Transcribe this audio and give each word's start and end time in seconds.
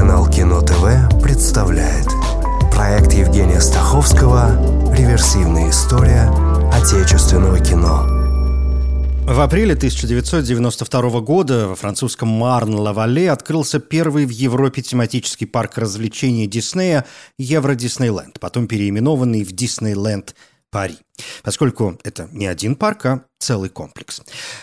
Телеканал 0.00 0.30
Кино 0.30 0.62
ТВ 0.62 1.22
представляет 1.22 2.06
Проект 2.72 3.12
Евгения 3.12 3.60
Стаховского 3.60 4.94
«Реверсивная 4.96 5.68
история 5.68 6.22
отечественного 6.72 7.60
кино» 7.60 8.06
В 9.26 9.38
апреле 9.42 9.74
1992 9.74 11.20
года 11.20 11.68
во 11.68 11.74
французском 11.74 12.28
Марн-Лавале 12.30 13.30
открылся 13.30 13.78
первый 13.78 14.24
в 14.24 14.30
Европе 14.30 14.80
тематический 14.80 15.46
парк 15.46 15.76
развлечений 15.76 16.46
Диснея 16.46 17.04
Евро-Диснейленд, 17.36 18.40
потом 18.40 18.68
переименованный 18.68 19.44
в 19.44 19.52
Диснейленд 19.52 20.34
Пари. 20.70 20.96
Поскольку 21.42 21.98
это 22.04 22.28
не 22.32 22.46
один 22.46 22.76
парк, 22.76 23.06
а 23.06 23.24
целый 23.40 23.70
комплекс. 23.70 24.20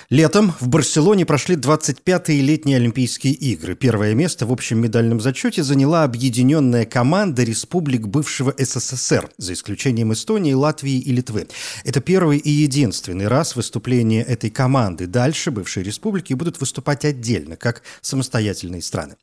Летом 0.10 0.54
в 0.60 0.68
Барселоне 0.68 1.26
прошли 1.26 1.56
25-е 1.56 2.42
летние 2.42 2.78
Олимпийские 2.78 3.34
игры. 3.34 3.76
Первое 3.76 4.14
место 4.14 4.46
в 4.46 4.52
общем 4.52 4.80
медальном 4.80 5.20
зачете 5.20 5.64
заняла 5.64 6.04
объединенная 6.04 6.86
команда 6.86 7.44
республик 7.44 8.08
бывшего 8.08 8.54
СССР, 8.56 9.32
за 9.38 9.54
исключением 9.54 10.14
Эстонии, 10.14 10.54
Латвии 10.54 11.00
и 11.00 11.12
Литвы. 11.12 11.48
Это 11.84 12.02
первый 12.02 12.38
и 12.38 12.52
единственный 12.52 13.28
раз 13.28 13.56
выступления 13.56 14.22
этой 14.22 14.52
команды. 14.52 15.08
Дальше 15.08 15.50
бывшие 15.50 15.84
республики 15.84 16.34
будут 16.34 16.60
выступать 16.60 17.04
отдельно, 17.04 17.58
как 17.58 17.82
самостоятельные 18.02 18.84
страны. 18.84 19.16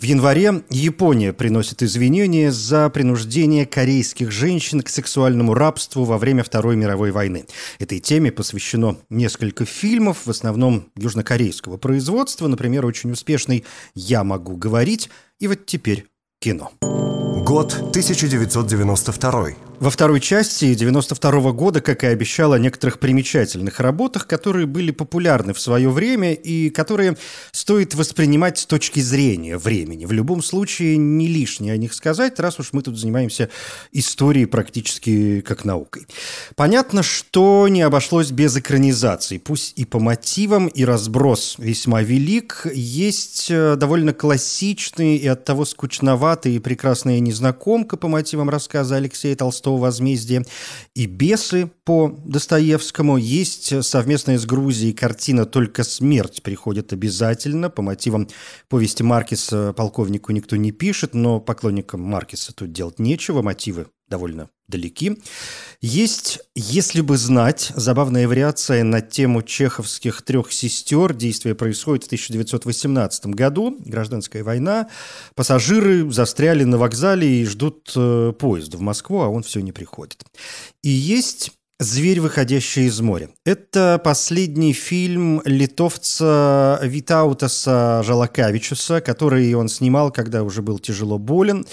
В 0.00 0.02
январе 0.02 0.64
Япония 0.68 1.32
приносит 1.32 1.82
извинения 1.82 2.50
за 2.50 2.90
принуждение 2.90 3.66
корейских 3.66 4.32
женщин 4.32 4.82
к 4.82 4.88
сексуальному 4.88 5.54
рабству 5.54 6.04
во 6.04 6.18
время 6.18 6.42
Второй 6.42 6.75
мировой 6.76 7.10
войны. 7.10 7.46
Этой 7.78 7.98
теме 7.98 8.30
посвящено 8.30 8.96
несколько 9.10 9.64
фильмов, 9.64 10.26
в 10.26 10.30
основном 10.30 10.90
южнокорейского 10.96 11.76
производства, 11.76 12.46
например, 12.46 12.86
очень 12.86 13.10
успешный 13.10 13.64
«Я 13.94 14.24
могу 14.24 14.56
говорить» 14.56 15.10
и 15.38 15.48
вот 15.48 15.66
теперь 15.66 16.06
кино. 16.40 16.72
Год 16.80 17.74
1992. 17.74 19.65
Во 19.78 19.90
второй 19.90 20.20
части 20.20 20.74
92 20.74 21.52
года, 21.52 21.82
как 21.82 22.02
и 22.02 22.06
обещал, 22.06 22.54
о 22.54 22.58
некоторых 22.58 22.98
примечательных 22.98 23.78
работах, 23.78 24.26
которые 24.26 24.64
были 24.64 24.90
популярны 24.90 25.52
в 25.52 25.60
свое 25.60 25.90
время 25.90 26.32
и 26.32 26.70
которые 26.70 27.18
стоит 27.52 27.94
воспринимать 27.94 28.56
с 28.58 28.64
точки 28.64 29.00
зрения 29.00 29.58
времени. 29.58 30.06
В 30.06 30.12
любом 30.12 30.42
случае, 30.42 30.96
не 30.96 31.28
лишнее 31.28 31.74
о 31.74 31.76
них 31.76 31.92
сказать, 31.92 32.40
раз 32.40 32.58
уж 32.58 32.72
мы 32.72 32.80
тут 32.80 32.98
занимаемся 32.98 33.50
историей 33.92 34.46
практически 34.46 35.42
как 35.42 35.66
наукой. 35.66 36.06
Понятно, 36.54 37.02
что 37.02 37.68
не 37.68 37.82
обошлось 37.82 38.30
без 38.30 38.56
экранизации. 38.56 39.36
Пусть 39.36 39.74
и 39.76 39.84
по 39.84 39.98
мотивам, 39.98 40.68
и 40.68 40.86
разброс 40.86 41.56
весьма 41.58 42.00
велик. 42.00 42.66
Есть 42.72 43.50
э, 43.50 43.76
довольно 43.76 44.14
классичные 44.14 45.18
и 45.18 45.26
оттого 45.26 45.66
скучноватые 45.66 46.56
и 46.56 46.60
прекрасная 46.60 47.20
незнакомка 47.20 47.98
по 47.98 48.08
мотивам 48.08 48.48
рассказа 48.48 48.96
Алексея 48.96 49.36
Толстого 49.36 49.65
Толстого 49.66 49.78
«Возмездие», 49.78 50.44
и 50.94 51.06
«Бесы» 51.06 51.70
по 51.84 52.14
Достоевскому. 52.24 53.16
Есть 53.16 53.84
совместная 53.84 54.38
с 54.38 54.46
Грузией 54.46 54.92
картина 54.92 55.44
«Только 55.44 55.82
смерть 55.82 56.42
приходит 56.42 56.92
обязательно» 56.92 57.68
по 57.68 57.82
мотивам 57.82 58.28
повести 58.68 59.02
Маркиса 59.02 59.72
«Полковнику 59.76 60.32
никто 60.32 60.54
не 60.54 60.70
пишет», 60.70 61.14
но 61.14 61.40
поклонникам 61.40 62.00
Маркиса 62.00 62.54
тут 62.54 62.72
делать 62.72 63.00
нечего, 63.00 63.42
мотивы 63.42 63.86
довольно 64.08 64.48
далеки. 64.68 65.18
Есть 65.80 66.40
«Если 66.54 67.00
бы 67.00 67.16
знать» 67.16 67.72
забавная 67.74 68.26
вариация 68.26 68.82
на 68.84 69.00
тему 69.00 69.42
чеховских 69.42 70.22
трех 70.22 70.52
сестер. 70.52 71.14
Действие 71.14 71.54
происходит 71.54 72.04
в 72.04 72.06
1918 72.06 73.26
году, 73.26 73.76
гражданская 73.78 74.42
война. 74.42 74.88
Пассажиры 75.34 76.10
застряли 76.10 76.64
на 76.64 76.78
вокзале 76.78 77.42
и 77.42 77.46
ждут 77.46 77.92
э, 77.94 78.32
поезд 78.38 78.74
в 78.74 78.80
Москву, 78.80 79.20
а 79.20 79.28
он 79.28 79.42
все 79.42 79.60
не 79.60 79.72
приходит. 79.72 80.24
И 80.82 80.90
есть 80.90 81.52
«Зверь, 81.78 82.20
выходящий 82.20 82.86
из 82.86 83.00
моря». 83.02 83.28
Это 83.44 84.00
последний 84.02 84.72
фильм 84.72 85.42
литовца 85.44 86.80
Витаутаса 86.82 88.02
Жалакавичуса, 88.02 89.02
который 89.02 89.52
он 89.52 89.68
снимал, 89.68 90.10
когда 90.10 90.42
уже 90.42 90.62
был 90.62 90.78
тяжело 90.78 91.18
болен. 91.18 91.66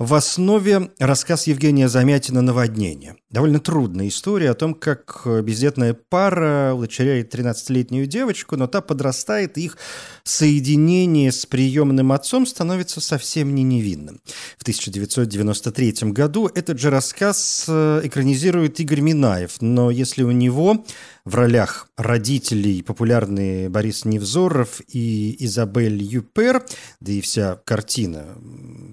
В 0.00 0.14
основе 0.14 0.92
рассказ 0.98 1.46
Евгения 1.46 1.86
Замятина 1.86 2.40
«Наводнение». 2.40 3.16
Довольно 3.30 3.60
трудная 3.60 4.08
история 4.08 4.50
о 4.50 4.54
том, 4.54 4.74
как 4.74 5.22
бездетная 5.44 5.94
пара 5.94 6.74
удочеряет 6.74 7.32
13-летнюю 7.32 8.06
девочку, 8.06 8.56
но 8.56 8.66
та 8.66 8.80
подрастает, 8.80 9.56
и 9.56 9.66
их 9.66 9.78
соединение 10.24 11.30
с 11.30 11.46
приемным 11.46 12.10
отцом 12.10 12.44
становится 12.44 13.00
совсем 13.00 13.54
не 13.54 13.62
невинным. 13.62 14.20
В 14.58 14.62
1993 14.62 16.10
году 16.10 16.50
этот 16.52 16.80
же 16.80 16.90
рассказ 16.90 17.66
э, 17.68 18.00
экранизирует 18.02 18.80
Игорь 18.80 19.00
Минаев, 19.00 19.60
но 19.60 19.92
если 19.92 20.24
у 20.24 20.32
него 20.32 20.84
в 21.24 21.34
ролях 21.34 21.88
родителей 21.96 22.82
популярные 22.82 23.68
Борис 23.68 24.04
Невзоров 24.04 24.80
и 24.88 25.36
Изабель 25.44 26.02
Юпер, 26.02 26.64
да 27.00 27.12
и 27.12 27.20
вся 27.20 27.60
картина 27.64 28.26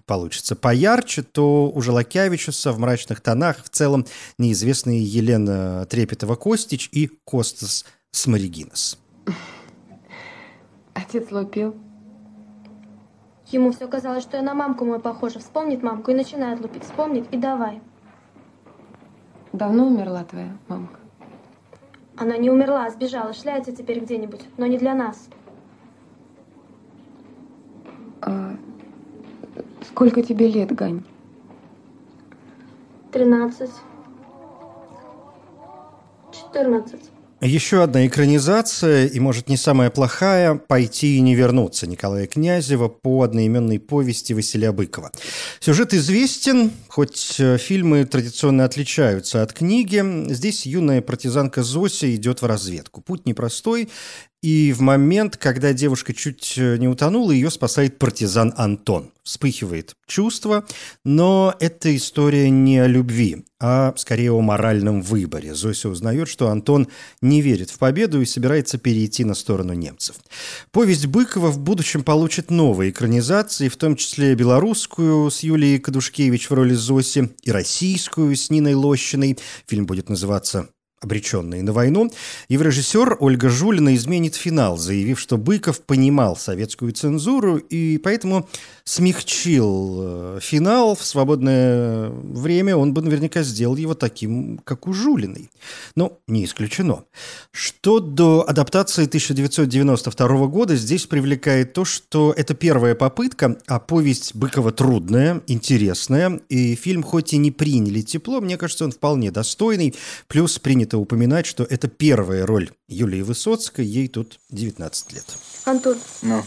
получится 0.06 0.56
поярче, 0.56 1.24
то 1.24 1.72
у 1.74 1.82
Желакявичуса 1.82 2.72
в 2.72 2.80
мрачных 2.80 3.22
тонах 3.22 3.64
в 3.64 3.70
целом 3.70 4.06
неизвестные 4.38 5.04
Елена 5.04 5.86
Трепетова-Костич 5.90 6.90
и 6.92 7.08
Костас 7.26 7.86
Сморигинос. 8.12 9.00
Отец 10.94 11.32
лупил. 11.32 11.76
Ему 13.48 13.72
все 13.72 13.88
казалось, 13.88 14.24
что 14.24 14.38
я 14.38 14.44
на 14.44 14.54
мамку 14.54 14.84
мою 14.84 15.00
похожа. 15.00 15.40
Вспомнит 15.40 15.82
мамку 15.82 16.12
и 16.12 16.16
начинает 16.16 16.60
лупить. 16.60 16.84
Вспомнит 16.84 17.28
и 17.32 17.38
давай. 17.38 17.82
Давно 19.54 19.88
умерла 19.88 20.24
твоя 20.26 20.58
мамка? 20.68 21.00
Она 22.18 22.36
не 22.38 22.50
умерла, 22.50 22.86
а 22.86 22.90
сбежала. 22.90 23.32
Шляется 23.34 23.72
теперь 23.72 24.02
где-нибудь, 24.02 24.42
но 24.58 24.66
не 24.66 24.78
для 24.78 24.94
нас. 24.94 25.30
А 28.22 28.56
сколько 29.84 30.22
тебе 30.22 30.48
лет, 30.48 30.74
Гань? 30.74 31.04
Тринадцать. 33.12 33.72
Четырнадцать. 36.58 37.02
Еще 37.40 37.84
одна 37.84 38.08
экранизация, 38.08 39.06
и, 39.06 39.20
может, 39.20 39.48
не 39.48 39.58
самая 39.58 39.92
плохая, 39.92 40.56
«Пойти 40.56 41.18
и 41.18 41.22
не 41.22 41.36
вернуться» 41.36 41.86
Николая 41.86 42.26
Князева 42.26 42.88
по 42.88 43.22
одноименной 43.22 43.80
повести 43.80 44.34
Василия 44.34 44.72
Быкова. 44.72 45.12
Сюжет 45.60 45.94
известен, 45.94 46.72
хоть 46.88 47.36
э, 47.40 47.60
фильмы 47.60 48.06
традиционно 48.06 48.66
отличаются 48.66 49.44
от 49.44 49.54
книги. 49.54 50.04
Здесь 50.34 50.66
юная 50.66 51.04
партизанка 51.04 51.62
Зося 51.62 52.14
идет 52.16 52.42
в 52.42 52.48
разведку. 52.48 53.02
Путь 53.02 53.28
непростой, 53.28 53.90
и 54.44 54.72
в 54.72 54.82
момент, 54.82 55.36
когда 55.36 55.74
девушка 55.74 56.14
чуть 56.14 56.54
э, 56.58 56.78
не 56.78 56.88
утонула, 56.88 57.32
ее 57.32 57.50
спасает 57.50 57.98
партизан 57.98 58.54
Антон. 58.56 59.12
Вспыхивает 59.24 59.94
чувство, 60.08 60.66
но 61.04 61.56
эта 61.60 61.94
история 61.96 62.50
не 62.50 62.78
о 62.78 62.88
любви, 62.88 63.46
а 63.60 63.94
скорее 63.98 64.32
о 64.32 64.40
моральном 64.42 65.02
выборе. 65.02 65.56
Зося 65.56 65.90
узнает, 65.90 66.30
что 66.30 66.50
Антон 66.50 66.88
не 67.22 67.42
верит 67.42 67.72
в 67.72 67.80
победу 67.80 68.22
и 68.22 68.26
собирается 68.26 68.78
перейти 68.78 69.26
на 69.26 69.34
сторону 69.34 69.74
немцев. 69.74 70.16
Повесть 70.72 71.08
Быкова 71.08 71.50
в 71.50 71.60
будущем 71.60 72.04
получит 72.04 72.52
новые 72.52 72.92
экранизации, 72.92 73.70
в 73.70 73.76
том 73.76 73.96
числе 73.96 74.36
белорусскую 74.36 75.30
с 75.32 75.42
Юлией 75.42 75.80
Кадушкевич 75.80 76.50
в 76.50 76.54
роли 76.54 76.74
Зоси 76.76 77.32
и 77.42 77.52
российскую 77.52 78.36
с 78.36 78.50
Ниной 78.50 78.76
Лощиной. 78.76 79.38
Фильм 79.68 79.88
будет 79.88 80.10
называться 80.10 80.70
обреченные 81.00 81.62
на 81.64 81.74
войну, 81.74 82.12
и 82.48 82.58
режиссер 82.58 83.18
Ольга 83.20 83.50
Жулина 83.50 83.96
изменит 83.96 84.36
финал, 84.36 84.78
заявив, 84.78 85.20
что 85.20 85.38
Быков 85.38 85.82
понимал 85.82 86.36
советскую 86.36 86.92
цензуру 86.92 87.58
и 87.58 87.98
поэтому 88.00 88.48
смягчил 88.84 89.98
э, 90.00 90.40
финал 90.42 90.96
в 90.96 91.04
свободное 91.04 92.10
время, 92.10 92.76
он 92.76 92.94
бы 92.94 93.02
наверняка 93.02 93.44
сделал 93.44 93.76
его 93.76 93.94
таким, 93.94 94.60
как 94.64 94.88
у 94.88 94.94
Жулиной. 94.94 95.52
Но 95.96 96.20
не 96.28 96.46
исключено. 96.46 97.04
Что 97.52 98.00
до 98.00 98.46
адаптации 98.48 99.06
1992 99.06 100.48
года, 100.48 100.76
здесь 100.76 101.06
привлекает 101.06 101.74
то, 101.74 101.86
что 101.86 102.34
это 102.36 102.54
первая 102.54 102.96
попытка, 102.96 103.58
а 103.68 103.80
повесть 103.80 104.34
Быкова 104.36 104.72
трудная, 104.72 105.42
интересная, 105.48 106.40
и 106.50 106.76
фильм 106.76 107.04
хоть 107.04 107.34
и 107.34 107.38
не 107.38 107.52
приняли 107.52 108.02
тепло, 108.02 108.42
мне 108.42 108.58
кажется, 108.58 108.86
он 108.86 108.92
вполне 108.92 109.32
достойный, 109.32 109.96
плюс 110.28 110.58
принят 110.60 110.87
принято 110.88 110.98
упоминать, 111.00 111.46
что 111.46 111.64
это 111.64 111.90
первая 111.90 112.46
роль 112.46 112.72
Юлии 112.88 113.22
Высоцкой, 113.22 113.86
ей 113.86 114.08
тут 114.08 114.40
19 114.52 115.14
лет. 115.14 115.26
Антон. 115.66 115.98
Ну? 116.22 116.44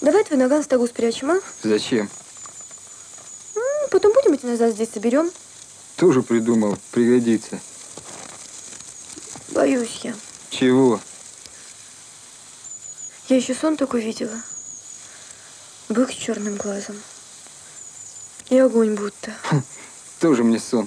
Давай 0.00 0.22
твой 0.24 0.38
наган 0.38 0.62
в 0.62 0.66
тагу 0.68 0.86
спрячем, 0.86 1.32
а? 1.32 1.40
Зачем? 1.62 2.08
Ну, 3.56 3.62
потом 3.90 4.12
будем 4.12 4.36
идти 4.36 4.46
назад 4.46 4.74
здесь 4.74 4.90
соберем. 4.94 5.28
Тоже 5.96 6.22
придумал, 6.22 6.78
пригодится. 6.92 7.58
Боюсь 9.48 10.00
я. 10.04 10.14
Чего? 10.50 11.00
Я 13.28 13.36
еще 13.36 13.54
сон 13.54 13.76
такой 13.76 14.02
видела. 14.02 14.40
Бык 15.88 16.12
с 16.12 16.14
черным 16.14 16.56
глазом. 16.56 16.96
И 18.50 18.58
огонь 18.58 18.94
будто. 18.94 19.32
Тоже 20.20 20.44
мне 20.44 20.60
сон. 20.60 20.86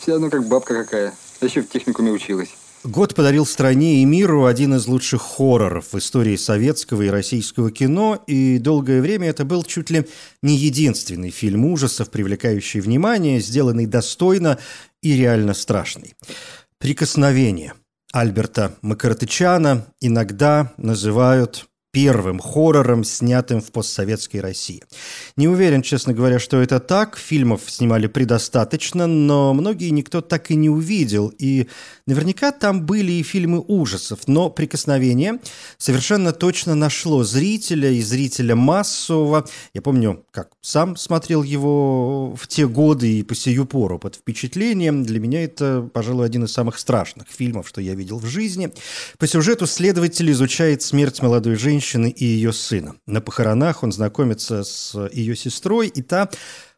Все 0.00 0.12
равно 0.12 0.28
как 0.28 0.44
бабка 0.46 0.74
какая. 0.84 1.14
Еще 1.40 1.62
в 1.62 1.68
техникуме 1.68 2.10
училась. 2.12 2.50
Год 2.84 3.14
подарил 3.14 3.44
стране 3.44 4.02
и 4.02 4.04
миру 4.04 4.44
один 4.44 4.74
из 4.74 4.86
лучших 4.86 5.20
хорроров 5.20 5.92
в 5.92 5.98
истории 5.98 6.36
советского 6.36 7.02
и 7.02 7.08
российского 7.08 7.72
кино, 7.72 8.22
и 8.28 8.58
долгое 8.58 9.00
время 9.00 9.28
это 9.28 9.44
был 9.44 9.64
чуть 9.64 9.90
ли 9.90 10.06
не 10.40 10.56
единственный 10.56 11.30
фильм 11.30 11.64
ужасов, 11.64 12.10
привлекающий 12.10 12.80
внимание, 12.80 13.40
сделанный 13.40 13.86
достойно 13.86 14.58
и 15.02 15.16
реально 15.16 15.54
страшный. 15.54 16.14
«Прикосновение» 16.78 17.74
Альберта 18.12 18.76
Макартычана 18.82 19.86
иногда 20.00 20.72
называют 20.76 21.66
первым 21.96 22.40
хоррором, 22.40 23.04
снятым 23.04 23.62
в 23.62 23.72
постсоветской 23.72 24.40
России. 24.40 24.82
Не 25.34 25.48
уверен, 25.48 25.80
честно 25.80 26.12
говоря, 26.12 26.38
что 26.38 26.60
это 26.60 26.78
так. 26.78 27.16
Фильмов 27.16 27.62
снимали 27.68 28.06
предостаточно, 28.06 29.06
но 29.06 29.54
многие 29.54 29.88
никто 29.88 30.20
так 30.20 30.50
и 30.50 30.56
не 30.56 30.68
увидел. 30.68 31.32
И 31.38 31.68
наверняка 32.06 32.52
там 32.52 32.84
были 32.84 33.12
и 33.12 33.22
фильмы 33.22 33.64
ужасов. 33.66 34.28
Но 34.28 34.50
«Прикосновение» 34.50 35.40
совершенно 35.78 36.32
точно 36.32 36.74
нашло 36.74 37.24
зрителя 37.24 37.90
и 37.90 38.02
зрителя 38.02 38.54
массового. 38.54 39.48
Я 39.72 39.80
помню, 39.80 40.22
как 40.32 40.50
сам 40.60 40.96
смотрел 40.96 41.42
его 41.42 42.36
в 42.36 42.46
те 42.46 42.68
годы 42.68 43.20
и 43.20 43.22
по 43.22 43.34
сию 43.34 43.64
пору 43.64 43.98
под 43.98 44.16
впечатлением. 44.16 45.02
Для 45.02 45.18
меня 45.18 45.42
это, 45.44 45.88
пожалуй, 45.94 46.26
один 46.26 46.44
из 46.44 46.52
самых 46.52 46.78
страшных 46.78 47.28
фильмов, 47.30 47.66
что 47.66 47.80
я 47.80 47.94
видел 47.94 48.18
в 48.18 48.26
жизни. 48.26 48.70
По 49.16 49.26
сюжету 49.26 49.66
следователь 49.66 50.30
изучает 50.30 50.82
смерть 50.82 51.22
молодой 51.22 51.56
женщины 51.56 51.85
женщины 51.86 52.10
и 52.10 52.24
ее 52.24 52.52
сына. 52.52 52.96
На 53.06 53.20
похоронах 53.20 53.82
он 53.82 53.92
знакомится 53.92 54.64
с 54.64 55.08
ее 55.12 55.36
сестрой, 55.36 55.88
и 55.88 56.02
та 56.02 56.28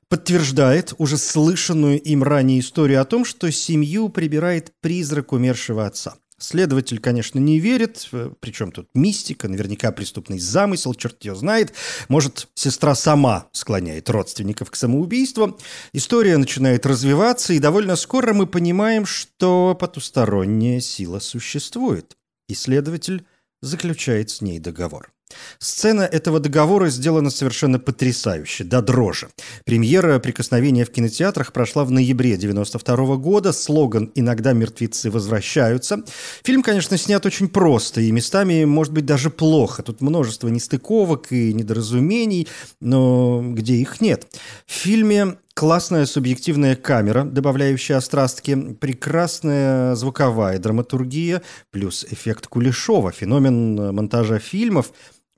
подтверждает 0.09 0.95
уже 0.99 1.17
слышанную 1.17 2.01
им 2.01 2.23
ранее 2.23 2.61
историю 2.61 3.01
о 3.01 3.05
том, 3.05 3.25
что 3.25 3.51
семью 3.51 4.09
прибирает 4.09 4.73
призрак 4.81 5.33
умершего 5.33 5.87
отца. 5.87 6.15
Следователь, 6.41 7.01
конечно, 7.01 7.41
не 7.41 7.59
верит, 7.59 8.09
причем 8.41 8.71
тут 8.71 8.89
мистика, 8.95 9.49
наверняка 9.49 9.91
преступный 9.91 10.39
замысел, 10.39 10.95
черт 10.95 11.25
ее 11.25 11.35
знает. 11.35 11.73
Может, 12.09 12.49
сестра 12.55 12.95
сама 12.95 13.49
склоняет 13.53 14.09
родственников 14.09 14.71
к 14.71 14.77
самоубийству. 14.77 15.59
История 15.93 16.37
начинает 16.37 16.87
развиваться, 16.87 17.55
и 17.55 17.59
довольно 17.59 17.97
скоро 17.97 18.35
мы 18.35 18.47
понимаем, 18.47 19.05
что 19.05 19.77
потусторонняя 19.79 20.81
сила 20.81 21.19
существует. 21.19 22.17
Исследователь 22.49 23.27
заключает 23.61 24.31
с 24.31 24.41
ней 24.41 24.59
договор. 24.59 25.13
Сцена 25.59 26.03
этого 26.03 26.41
договора 26.41 26.89
сделана 26.89 27.31
совершенно 27.31 27.79
потрясающе, 27.79 28.65
до 28.65 28.81
дрожи. 28.81 29.29
Премьера 29.65 30.19
«Прикосновения» 30.19 30.85
в 30.85 30.91
кинотеатрах 30.91 31.53
прошла 31.53 31.85
в 31.85 31.91
ноябре 31.91 32.37
92 32.37 33.17
года. 33.17 33.53
Слоган 33.53 34.11
«Иногда 34.15 34.53
мертвецы 34.53 35.11
возвращаются». 35.11 36.03
Фильм, 36.43 36.63
конечно, 36.63 36.97
снят 36.97 37.25
очень 37.27 37.49
просто 37.49 38.01
и 38.01 38.11
местами, 38.11 38.65
может 38.65 38.93
быть, 38.93 39.05
даже 39.05 39.31
плохо. 39.31 39.83
Тут 39.83 40.01
множество 40.01 40.49
нестыковок 40.49 41.33
и 41.33 41.53
недоразумений, 41.53 42.49
но 42.81 43.43
где 43.43 43.75
их 43.75 44.01
нет. 44.01 44.27
В 44.67 44.73
фильме 44.73 45.37
классная 45.59 46.07
субъективная 46.07 46.77
камера, 46.77 47.25
добавляющая 47.25 47.97
острастки, 47.97 48.75
прекрасная 48.75 49.97
звуковая 49.97 50.61
драматургия, 50.61 51.43
плюс 51.73 52.05
эффект 52.05 52.47
Кулешова, 52.47 53.11
феномен 53.11 53.93
монтажа 53.93 54.39
фильмов, 54.39 54.93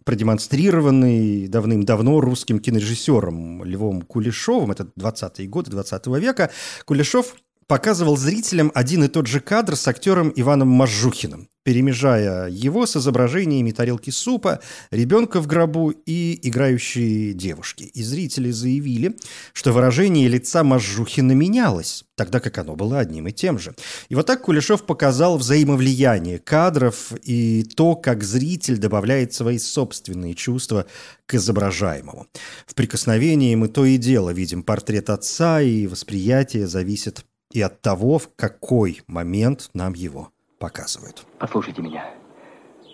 продемонстрированный 0.04 1.48
давным-давно 1.48 2.20
русским 2.20 2.58
кинорежиссером 2.58 3.64
Львом 3.64 4.02
Кулешовым, 4.02 4.72
это 4.72 4.88
20-е 4.98 5.48
годы 5.48 5.70
20 5.70 6.06
-го 6.08 6.20
века. 6.20 6.50
Кулешов 6.84 7.34
показывал 7.66 8.18
зрителям 8.18 8.70
один 8.74 9.04
и 9.04 9.08
тот 9.08 9.26
же 9.26 9.40
кадр 9.40 9.74
с 9.74 9.88
актером 9.88 10.34
Иваном 10.36 10.68
Мажухиным, 10.68 11.48
перемежая 11.62 12.48
его 12.48 12.86
с 12.86 12.96
изображениями 12.96 13.70
тарелки 13.70 14.10
супа, 14.10 14.60
ребенка 14.90 15.40
в 15.40 15.46
гробу 15.46 15.90
и 15.90 16.38
играющей 16.48 17.32
девушки. 17.32 17.84
И 17.84 18.02
зрители 18.02 18.50
заявили, 18.50 19.16
что 19.52 19.72
выражение 19.72 20.28
лица 20.28 20.64
Мажухина 20.64 21.32
менялось, 21.32 22.04
тогда 22.16 22.40
как 22.40 22.56
оно 22.58 22.76
было 22.76 22.98
одним 22.98 23.28
и 23.28 23.32
тем 23.32 23.58
же. 23.58 23.74
И 24.08 24.14
вот 24.14 24.26
так 24.26 24.42
Кулешов 24.42 24.86
показал 24.86 25.36
взаимовлияние 25.38 26.38
кадров 26.38 27.12
и 27.22 27.64
то, 27.76 27.94
как 27.94 28.24
зритель 28.24 28.78
добавляет 28.78 29.34
свои 29.34 29.58
собственные 29.58 30.34
чувства 30.34 30.86
к 31.26 31.34
изображаемому. 31.34 32.26
В 32.66 32.74
прикосновении 32.74 33.54
мы 33.54 33.68
то 33.68 33.84
и 33.84 33.98
дело 33.98 34.30
видим 34.30 34.62
портрет 34.62 35.10
отца, 35.10 35.60
и 35.60 35.86
восприятие 35.86 36.66
зависит 36.66 37.24
и 37.52 37.60
от 37.60 37.80
того, 37.80 38.18
в 38.18 38.30
какой 38.36 39.02
момент 39.06 39.70
нам 39.74 39.94
его 39.94 40.30
показывают. 40.60 41.26
Послушайте 41.38 41.82
меня. 41.82 42.14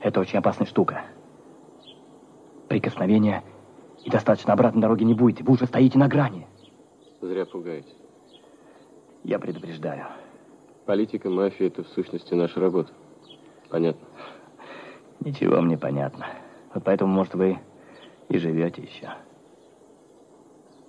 Это 0.00 0.20
очень 0.20 0.38
опасная 0.38 0.68
штука. 0.68 1.04
Прикосновение 2.68 3.42
и 4.04 4.08
достаточно 4.08 4.52
обратной 4.52 4.80
дороги 4.80 5.02
не 5.02 5.14
будете. 5.14 5.44
Вы 5.44 5.54
уже 5.54 5.66
стоите 5.66 5.98
на 5.98 6.08
грани. 6.08 6.46
Зря 7.20 7.44
пугаете. 7.44 7.92
Я 9.24 9.40
предупреждаю. 9.40 10.06
Политика, 10.86 11.28
мафия– 11.28 11.66
это 11.68 11.82
в 11.82 11.88
сущности 11.88 12.34
наша 12.34 12.60
работа. 12.60 12.92
Понятно? 13.68 14.06
Ничего 15.20 15.60
мне 15.60 15.76
понятно. 15.76 16.26
Вот 16.72 16.84
поэтому, 16.84 17.12
может, 17.12 17.34
вы 17.34 17.58
и 18.28 18.38
живете 18.38 18.82
еще. 18.82 19.12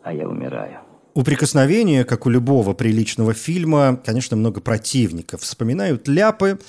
А 0.03 0.13
я 0.13 0.29
умираю. 0.29 0.81
У 1.18 1.24
«Прикосновения», 1.24 2.04
как 2.04 2.28
у 2.28 2.30
любого 2.30 2.75
приличного 2.75 3.34
фильма, 3.34 4.00
конечно, 4.06 4.38
много 4.38 4.62
противников. 4.62 5.42
Вспоминают 5.42 6.08
ляпы, 6.08 6.60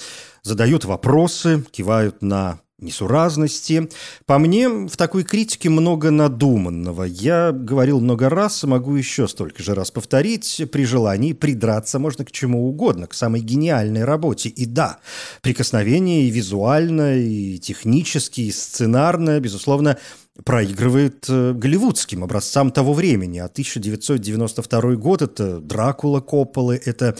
задают 0.42 0.86
вопросы, 0.86 1.66
кивают 1.70 2.22
на 2.22 2.58
несуразности. 2.78 3.90
По 4.24 4.38
мне, 4.38 4.70
в 4.70 4.96
такой 4.96 5.24
критике 5.24 5.68
много 5.68 6.10
надуманного. 6.10 7.02
Я 7.02 7.52
говорил 7.52 8.00
много 8.00 8.30
раз, 8.30 8.62
могу 8.64 8.94
еще 8.94 9.28
столько 9.28 9.62
же 9.62 9.74
раз 9.74 9.90
повторить. 9.90 10.62
При 10.72 10.86
желании 10.86 11.34
придраться 11.34 11.98
можно 11.98 12.24
к 12.24 12.30
чему 12.30 12.68
угодно, 12.68 13.06
к 13.06 13.12
самой 13.12 13.42
гениальной 13.42 14.04
работе. 14.04 14.48
И 14.48 14.64
да, 14.64 15.00
прикосновение 15.42 16.22
и 16.22 16.30
визуально, 16.30 17.18
и 17.18 17.58
технически, 17.58 18.42
и 18.42 18.52
сценарно, 18.52 19.40
безусловно, 19.40 19.98
проигрывает 20.44 21.26
э, 21.28 21.52
голливудским 21.52 22.24
образцам 22.24 22.70
того 22.70 22.92
времени. 22.92 23.38
А 23.38 23.46
1992 23.46 24.94
год– 24.94 25.22
это 25.22 25.60
Дракула 25.60 26.20
Копполы, 26.20 26.80
это 26.84 27.16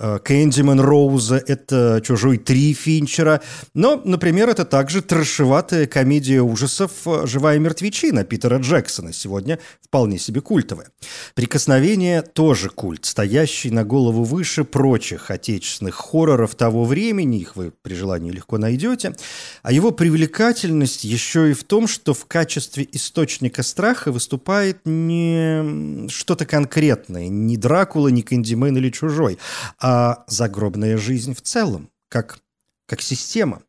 Э, 0.00 0.18
Кэндиман 0.24 0.80
Роуза, 0.80 1.36
это 1.46 2.00
«Чужой 2.02 2.38
три» 2.38 2.72
Финчера. 2.72 3.42
Но, 3.74 4.00
например, 4.02 4.48
это 4.48 4.64
также 4.64 5.02
трэшеватая 5.02 5.86
комедия 5.86 6.40
ужасов 6.40 6.90
«Живая 7.24 7.58
мертвечина» 7.58 8.24
Питера 8.24 8.58
Джексона, 8.58 9.12
сегодня 9.12 9.58
вполне 9.82 10.18
себе 10.18 10.40
культовая. 10.40 10.86
«Прикосновение» 11.34 12.22
тоже 12.22 12.70
культ, 12.70 13.04
стоящий 13.04 13.70
на 13.70 13.84
голову 13.84 14.24
выше 14.24 14.64
прочих 14.64 15.30
отечественных 15.30 15.96
хорроров 15.96 16.54
того 16.54 16.84
времени, 16.84 17.40
их 17.40 17.56
вы 17.56 17.70
при 17.82 17.92
желании 17.92 18.30
легко 18.30 18.56
найдете. 18.56 19.14
А 19.62 19.70
его 19.70 19.90
привлекательность 19.90 21.04
еще 21.04 21.50
и 21.50 21.52
в 21.52 21.64
том, 21.64 21.86
что 21.86 22.14
в 22.14 22.24
качестве 22.24 22.88
источника 22.92 23.62
страха 23.62 24.12
выступает 24.12 24.78
не 24.86 26.08
что-то 26.08 26.46
конкретное, 26.46 27.28
не 27.28 27.58
Дракула, 27.58 28.08
не 28.08 28.22
Кэндимен 28.22 28.78
или 28.78 28.88
Чужой, 28.88 29.38
а 29.78 29.89
а 29.92 30.22
загробная 30.28 30.96
жизнь 30.96 31.34
в 31.34 31.42
целом, 31.42 31.90
как, 32.08 32.38
как 32.86 33.02
система. 33.02 33.64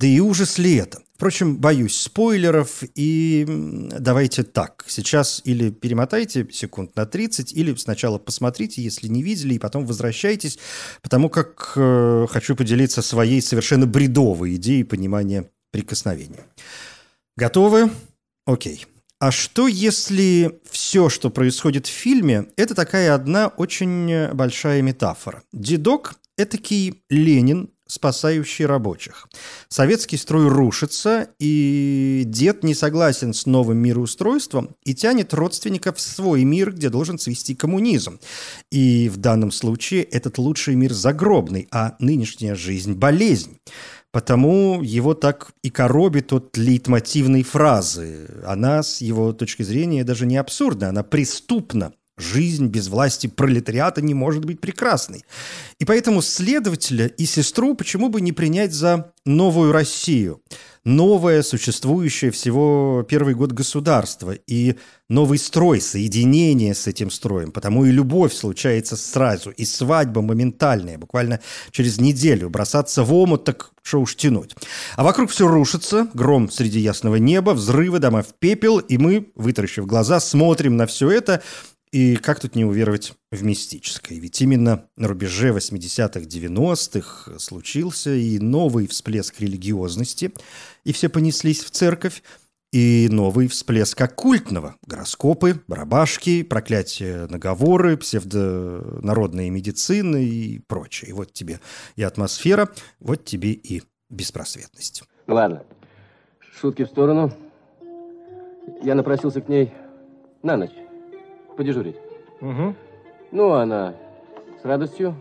Да 0.00 0.06
и 0.06 0.20
ужас 0.20 0.56
ли 0.56 0.76
это? 0.76 1.02
Впрочем, 1.14 1.58
боюсь 1.58 1.98
спойлеров, 1.98 2.82
и 2.94 3.44
давайте 3.46 4.42
так. 4.42 4.86
Сейчас 4.88 5.42
или 5.44 5.68
перемотайте 5.68 6.48
секунд 6.50 6.96
на 6.96 7.04
30, 7.04 7.52
или 7.52 7.74
сначала 7.74 8.16
посмотрите, 8.16 8.80
если 8.80 9.08
не 9.08 9.22
видели, 9.22 9.52
и 9.52 9.58
потом 9.58 9.84
возвращайтесь, 9.84 10.58
потому 11.02 11.28
как 11.28 11.74
э, 11.76 12.26
хочу 12.30 12.56
поделиться 12.56 13.02
своей 13.02 13.42
совершенно 13.42 13.86
бредовой 13.86 14.54
идеей 14.54 14.84
понимания 14.84 15.50
прикосновения. 15.72 16.46
Готовы? 17.36 17.90
Окей. 18.46 18.86
А 19.18 19.30
что 19.30 19.66
если 19.66 20.60
все, 20.70 21.08
что 21.08 21.30
происходит 21.30 21.86
в 21.86 21.90
фильме, 21.90 22.48
это 22.56 22.74
такая 22.74 23.14
одна 23.14 23.48
очень 23.48 24.28
большая 24.34 24.82
метафора? 24.82 25.42
Дедок– 25.54 26.16
этакий 26.36 27.02
Ленин, 27.08 27.70
спасающий 27.86 28.66
рабочих. 28.66 29.28
Советский 29.68 30.18
строй 30.18 30.48
рушится, 30.48 31.28
и 31.38 32.24
дед 32.26 32.62
не 32.62 32.74
согласен 32.74 33.32
с 33.32 33.46
новым 33.46 33.78
мироустройством 33.78 34.76
и 34.84 34.94
тянет 34.94 35.32
родственников 35.32 35.96
в 35.96 36.00
свой 36.00 36.44
мир, 36.44 36.72
где 36.72 36.90
должен 36.90 37.18
свести 37.18 37.54
коммунизм. 37.54 38.18
И 38.70 39.08
в 39.08 39.16
данном 39.16 39.50
случае 39.50 40.02
этот 40.02 40.36
лучший 40.36 40.74
мир 40.74 40.92
загробный, 40.92 41.68
а 41.70 41.96
нынешняя 42.00 42.54
жизнь– 42.54 42.92
болезнь. 42.94 43.60
Потому 44.12 44.82
его 44.82 45.14
так 45.14 45.52
и 45.62 45.70
коробит 45.70 46.32
от 46.32 46.56
лейтмотивной 46.56 47.42
фразы. 47.42 48.28
Она, 48.46 48.82
с 48.82 49.00
его 49.00 49.32
точки 49.32 49.62
зрения, 49.62 50.04
даже 50.04 50.26
не 50.26 50.36
абсурдна, 50.36 50.88
она 50.88 51.02
преступна. 51.02 51.92
Жизнь 52.18 52.66
без 52.66 52.88
власти 52.88 53.26
пролетариата 53.26 54.00
не 54.00 54.14
может 54.14 54.44
быть 54.44 54.60
прекрасной. 54.60 55.24
И 55.78 55.84
поэтому 55.84 56.22
следователя 56.22 57.06
и 57.06 57.26
сестру 57.26 57.74
почему 57.74 58.08
бы 58.08 58.20
не 58.20 58.32
принять 58.32 58.72
за 58.72 59.12
новую 59.24 59.72
Россию– 59.72 60.40
новое, 60.86 61.42
существующее 61.42 62.30
всего 62.30 63.04
первый 63.06 63.34
год 63.34 63.50
государства 63.50 64.36
и 64.46 64.76
новый 65.08 65.36
строй, 65.38 65.80
соединение 65.80 66.74
с 66.74 66.86
этим 66.86 67.10
строем. 67.10 67.50
Потому 67.50 67.84
и 67.84 67.90
любовь 67.90 68.32
случается 68.32 68.96
сразу, 68.96 69.50
и 69.50 69.64
свадьба 69.64 70.22
моментальная, 70.22 70.96
буквально 70.96 71.40
через 71.72 71.98
неделю. 71.98 72.48
Бросаться 72.48 73.02
в 73.02 73.12
омут, 73.12 73.44
так 73.44 73.72
что 73.82 74.00
уж 74.00 74.14
тянуть. 74.14 74.54
А 74.94 75.02
вокруг 75.02 75.30
все 75.30 75.48
рушится, 75.48 76.08
гром 76.14 76.48
среди 76.50 76.78
ясного 76.78 77.16
неба, 77.16 77.50
взрывы, 77.50 77.98
дома 77.98 78.22
в 78.22 78.32
пепел, 78.38 78.78
и 78.78 78.96
мы, 78.96 79.32
вытаращив 79.34 79.86
глаза, 79.86 80.20
смотрим 80.20 80.76
на 80.76 80.86
все 80.86 81.10
это 81.10 81.42
и 81.92 82.16
как 82.16 82.40
тут 82.40 82.56
не 82.56 82.64
уверовать 82.64 83.14
в 83.30 83.42
мистическое? 83.42 84.18
Ведь 84.18 84.40
именно 84.42 84.88
на 84.96 85.08
рубеже 85.08 85.50
80-х, 85.50 86.20
90-х 86.20 87.38
случился 87.38 88.14
и 88.14 88.38
новый 88.38 88.86
всплеск 88.86 89.40
религиозности, 89.40 90.32
и 90.84 90.92
все 90.92 91.08
понеслись 91.08 91.62
в 91.62 91.70
церковь, 91.70 92.22
и 92.72 93.08
новый 93.10 93.46
всплеск 93.46 94.00
оккультного. 94.00 94.74
Гороскопы, 94.86 95.62
барабашки, 95.68 96.42
проклятия, 96.42 97.26
наговоры, 97.28 97.96
псевдонародные 97.96 99.50
медицины 99.50 100.24
и 100.24 100.58
прочее. 100.66 101.10
И 101.10 101.12
вот 101.12 101.32
тебе 101.32 101.60
и 101.94 102.02
атмосфера, 102.02 102.68
вот 102.98 103.24
тебе 103.24 103.52
и 103.52 103.82
беспросветность. 104.10 105.04
Ладно, 105.28 105.62
шутки 106.60 106.84
в 106.84 106.88
сторону. 106.88 107.32
Я 108.82 108.96
напросился 108.96 109.40
к 109.40 109.48
ней 109.48 109.72
на 110.42 110.56
ночь 110.56 110.72
подежурить. 111.56 111.96
Угу. 112.40 112.74
Ну, 113.32 113.50
она 113.52 113.94
с 114.62 114.64
радостью. 114.64 115.14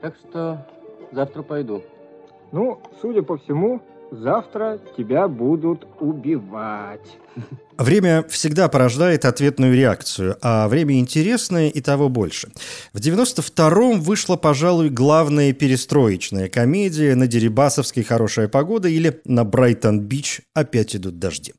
Так 0.00 0.14
что 0.16 0.66
завтра 1.12 1.42
пойду. 1.42 1.82
Ну, 2.52 2.80
судя 3.00 3.22
по 3.22 3.36
всему, 3.36 3.80
завтра 4.10 4.78
тебя 4.96 5.28
будут 5.28 5.86
убивать. 6.00 7.18
Время 7.80 8.26
всегда 8.28 8.68
порождает 8.68 9.24
ответную 9.24 9.74
реакцию, 9.74 10.36
а 10.42 10.68
время 10.68 10.98
интересное 10.98 11.70
и 11.70 11.80
того 11.80 12.10
больше. 12.10 12.50
В 12.92 12.98
92-м 12.98 14.02
вышла, 14.02 14.36
пожалуй, 14.36 14.90
главная 14.90 15.54
перестроечная 15.54 16.50
комедия 16.50 17.14
«На 17.14 17.26
Дерибасовской 17.26 18.02
хорошая 18.02 18.48
погода» 18.48 18.86
или 18.90 19.22
«На 19.24 19.44
Брайтон-Бич 19.44 20.42
опять 20.52 20.94
идут 20.94 21.18
дожди». 21.18 21.54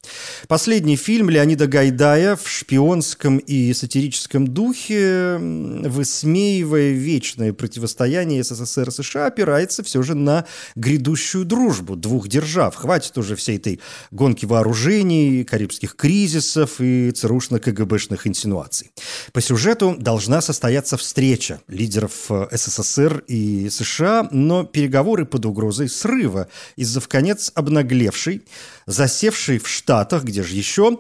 Последний 0.48 0.96
фильм 0.96 1.28
Леонида 1.32 1.66
Гайдая 1.66 2.36
в 2.36 2.48
шпионском 2.48 3.40
и 3.40 3.74
сатирическом 3.74 4.48
духе, 4.48 5.38
высмеивая 5.40 6.92
вечное 6.92 7.52
противостояние 7.52 8.44
СССР 8.44 8.90
и 8.90 8.92
США, 8.92 9.26
опирается 9.26 9.82
все 9.84 10.04
же 10.04 10.14
на 10.14 10.46
грядущую 10.76 11.46
дружбу 11.46 11.96
двух 11.96 12.28
держав. 12.28 12.76
Хватит 12.76 13.18
уже 13.18 13.36
всей 13.36 13.58
этой 13.58 13.80
гонки 14.12 14.46
вооружений, 14.46 15.44
карибских 15.44 15.96
кризисов, 15.96 16.11
кризисов 16.12 16.82
и 16.82 17.12
ЦРУшно-КГБшных 17.12 18.28
инсинуаций. 18.28 18.92
По 19.32 19.40
сюжету 19.40 19.96
должна 19.98 20.42
состояться 20.42 20.98
встреча 20.98 21.62
лидеров 21.70 22.30
э, 22.30 22.48
СССР 22.52 23.24
и 23.30 23.70
США, 23.70 24.28
но 24.30 24.66
переговоры 24.66 25.26
под 25.26 25.46
угрозой 25.46 25.88
срыва 25.88 26.50
из-за 26.76 27.00
вконец 27.00 27.54
обнаглевшей, 27.56 28.42
засевшей 28.88 29.58
в 29.60 29.70
Штатах, 29.70 30.26
где 30.26 30.44
же 30.44 30.54
еще, 30.54 30.98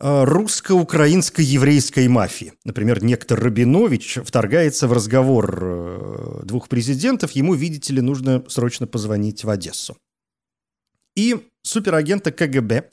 э, 0.00 0.24
русско-украинско-еврейской 0.24 2.08
мафии. 2.08 2.54
Например, 2.64 3.04
некто 3.04 3.36
Рабинович 3.36 4.20
вторгается 4.24 4.88
в 4.88 4.94
разговор 4.94 5.58
э, 5.60 6.40
двух 6.44 6.68
президентов, 6.68 7.32
ему, 7.32 7.52
видите 7.52 7.92
ли, 7.92 8.00
нужно 8.00 8.42
срочно 8.48 8.86
позвонить 8.86 9.44
в 9.44 9.50
Одессу. 9.50 9.98
И 11.14 11.36
суперагента 11.68 12.32
КГБ 12.32 12.90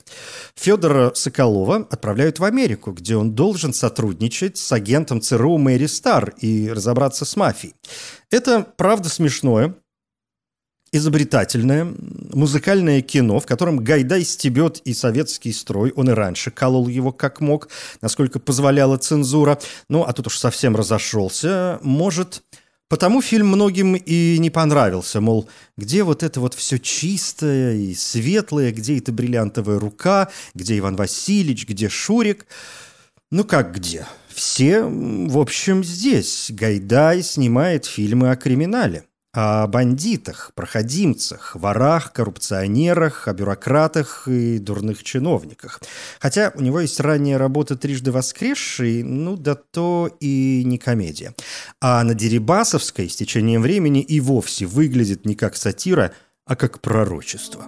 Федора 0.54 1.12
Соколова 1.14 1.86
отправляют 1.90 2.38
в 2.38 2.44
Америку, 2.44 2.92
где 2.92 3.16
он 3.16 3.32
должен 3.32 3.72
сотрудничать 3.72 4.58
с 4.58 4.70
агентом 4.72 5.20
ЦРУ 5.20 5.58
Мэри 5.58 5.86
Стар 5.86 6.34
и 6.40 6.70
разобраться 6.70 7.24
с 7.24 7.36
мафией. 7.36 7.74
Это, 8.30 8.66
правда, 8.76 9.08
смешное, 9.08 9.74
изобретательное, 10.92 11.92
музыкальное 12.32 13.00
кино, 13.02 13.40
в 13.40 13.46
котором 13.46 13.78
Гайдай 13.78 14.24
стебет 14.24 14.80
и 14.84 14.94
советский 14.94 15.52
строй. 15.52 15.92
Он 15.96 16.10
и 16.10 16.12
раньше 16.12 16.50
колол 16.50 16.88
его 16.88 17.12
как 17.12 17.40
мог, 17.40 17.68
насколько 18.02 18.38
позволяла 18.38 18.98
цензура. 18.98 19.58
Ну, 19.88 20.02
а 20.02 20.12
тут 20.12 20.26
уж 20.26 20.38
совсем 20.38 20.76
разошелся. 20.76 21.78
Может 21.82 22.42
Потому 22.88 23.20
фильм 23.20 23.48
многим 23.48 23.96
и 23.96 24.38
не 24.38 24.50
понравился, 24.50 25.20
мол, 25.20 25.48
где 25.76 26.04
вот 26.04 26.22
это 26.22 26.40
вот 26.40 26.54
все 26.54 26.78
чистое 26.78 27.74
и 27.74 27.94
светлое, 27.94 28.70
где 28.70 28.98
эта 28.98 29.10
бриллиантовая 29.10 29.80
рука, 29.80 30.30
где 30.54 30.78
Иван 30.78 30.94
Васильевич, 30.94 31.66
где 31.66 31.88
Шурик. 31.88 32.46
Ну 33.32 33.42
как 33.42 33.74
где? 33.74 34.06
Все, 34.28 34.84
в 34.84 35.36
общем, 35.38 35.82
здесь. 35.82 36.46
Гайдай 36.50 37.22
снимает 37.22 37.86
фильмы 37.86 38.30
о 38.30 38.36
криминале 38.36 39.04
о 39.36 39.66
бандитах, 39.66 40.52
проходимцах, 40.54 41.54
ворах, 41.56 42.12
коррупционерах, 42.14 43.28
о 43.28 43.34
бюрократах 43.34 44.26
и 44.26 44.58
дурных 44.58 45.04
чиновниках. 45.04 45.80
Хотя 46.20 46.52
у 46.54 46.62
него 46.62 46.80
есть 46.80 46.98
ранняя 47.00 47.36
работа 47.36 47.76
«Трижды 47.76 48.12
воскресший», 48.12 49.02
ну 49.02 49.36
да 49.36 49.54
то 49.54 50.08
и 50.20 50.62
не 50.64 50.78
комедия. 50.78 51.34
А 51.82 52.02
на 52.02 52.14
Дерибасовской 52.14 53.10
с 53.10 53.16
течением 53.16 53.60
времени 53.60 54.00
и 54.00 54.20
вовсе 54.20 54.64
выглядит 54.64 55.26
не 55.26 55.34
как 55.34 55.56
сатира, 55.56 56.12
а 56.46 56.56
как 56.56 56.80
пророчество. 56.80 57.66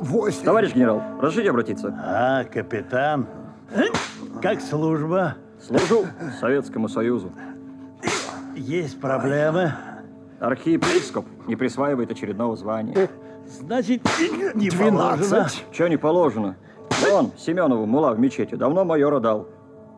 Восемь. 0.00 0.42
Товарищ 0.42 0.72
генерал, 0.72 1.02
разрешите 1.20 1.50
обратиться? 1.50 1.88
А, 2.02 2.44
капитан. 2.44 3.28
Как 4.40 4.62
служба? 4.62 5.36
Служу 5.60 6.06
Советскому 6.40 6.88
Союзу. 6.88 7.30
Есть 8.56 9.00
проблемы? 9.00 9.74
Архиепископ 10.40 11.26
не 11.46 11.56
присваивает 11.56 12.10
очередного 12.10 12.56
звания. 12.56 13.08
Значит, 13.46 14.02
не 14.54 14.70
12. 14.70 15.28
положено. 15.30 15.48
Че 15.72 15.88
не 15.88 15.96
положено? 15.96 16.56
Он, 17.12 17.30
Семенову, 17.36 17.86
мула 17.86 18.12
в 18.12 18.18
мечети, 18.18 18.54
давно 18.54 18.84
майора 18.84 19.20
дал. 19.20 19.48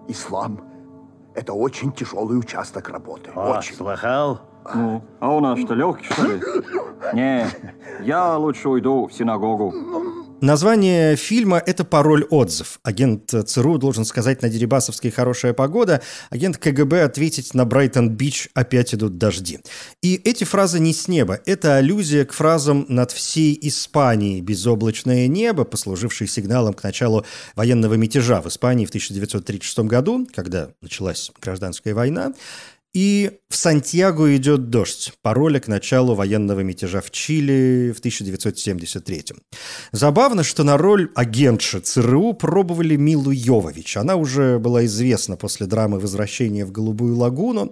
Ислам– 0.09 0.61
это 1.35 1.53
очень 1.53 1.93
тяжелый 1.93 2.39
участок 2.39 2.89
работы. 2.89 3.31
О, 3.35 3.59
очень. 3.59 3.75
слыхал? 3.75 4.41
Ну, 4.75 5.03
а 5.21 5.33
у 5.33 5.41
нас 5.41 5.61
что, 5.61 5.75
легкий, 5.75 6.07
что 6.07 6.27
ли? 6.27 6.41
Не, 7.13 7.47
я 8.01 8.37
лучше 8.37 8.69
уйду 8.69 9.07
в 9.07 9.13
синагогу. 9.13 9.73
Название 10.43 11.17
фильма– 11.17 11.63
это 11.67 11.83
пароль-отзыв. 11.83 12.79
Агент 12.83 13.31
ЦРУ 13.31 13.79
должен 13.79 14.05
сказать 14.05 14.43
на 14.43 14.51
Дерибасовской 14.51 15.11
«хорошая 15.11 15.55
погода», 15.55 16.03
агент 16.29 16.59
КГБ 16.59 17.05
ответить 17.05 17.55
на 17.55 17.65
Брайтон-Бич 17.65 18.51
«опять 18.53 18.95
идут 18.95 19.17
дожди». 19.17 19.61
И 20.03 20.21
эти 20.25 20.45
фразы 20.45 20.79
не 20.79 20.93
с 20.93 21.09
неба. 21.09 21.41
Это 21.47 21.77
аллюзия 21.77 22.27
к 22.27 22.35
фразам 22.35 22.85
«над 22.91 23.13
всей 23.13 23.59
Испанией 23.63 24.43
безоблачное 24.43 25.27
небо», 25.27 25.65
послужившей 25.65 26.27
сигналом 26.27 26.75
к 26.75 26.83
началу 26.83 27.25
военного 27.55 27.95
мятежа 27.95 28.43
в 28.43 28.49
Испании 28.49 28.85
в 28.85 28.91
1936 28.91 29.79
году, 29.81 30.29
когда 30.35 30.69
началась 30.83 31.33
гражданская 31.41 31.95
война. 31.95 32.35
И 32.97 33.41
в 33.51 33.57
Сантьяго 33.57 34.35
идет 34.37 34.71
дождь. 34.71 35.13
Пароля 35.21 35.61
к 35.61 35.69
началу 35.69 36.15
военного 36.15 36.61
мятежа 36.61 37.03
в 37.03 37.11
Чили 37.11 37.93
в 37.95 37.99
1973 37.99 39.25
Забавно, 39.93 40.43
что 40.43 40.65
на 40.65 40.79
роль 40.79 41.11
агентши 41.15 41.81
ЦРУ 41.81 42.33
пробовали 42.33 42.97
Милу 42.97 43.33
Йовович. 43.33 43.99
Она 43.99 44.17
уже 44.17 44.59
была 44.59 44.87
известна 44.87 45.37
после 45.37 45.67
драмы 45.67 46.01
«Возвращение 46.01 46.65
в 46.65 46.73
Голубую 46.73 47.19
лагуну». 47.19 47.71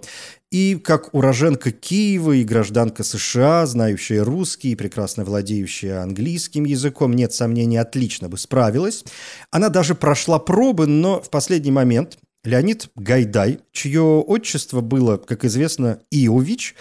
И 0.51 0.75
как 0.75 1.11
уроженка 1.15 1.71
Киева 1.71 2.33
и 2.33 2.43
гражданка 2.43 3.03
США, 3.03 3.65
знающая 3.65 4.23
русский 4.23 4.73
и 4.73 4.75
прекрасно 4.75 5.23
владеющая 5.25 6.03
английским 6.03 6.65
языком, 6.65 7.13
нет 7.13 7.33
сомнений, 7.33 7.77
отлично 7.77 8.29
бы 8.29 8.37
справилась. 8.37 9.03
Она 9.49 9.69
даже 9.69 9.95
прошла 9.95 10.37
пробы, 10.37 10.85
но 10.85 11.19
в 11.19 11.31
последний 11.31 11.71
момент 11.71 12.19
Леонид 12.45 12.89
Гайдай, 12.95 13.59
чье 13.71 14.01
отчество 14.01 14.81
было, 14.81 15.17
как 15.17 15.43
известно, 15.45 15.99
Иович, 16.11 16.75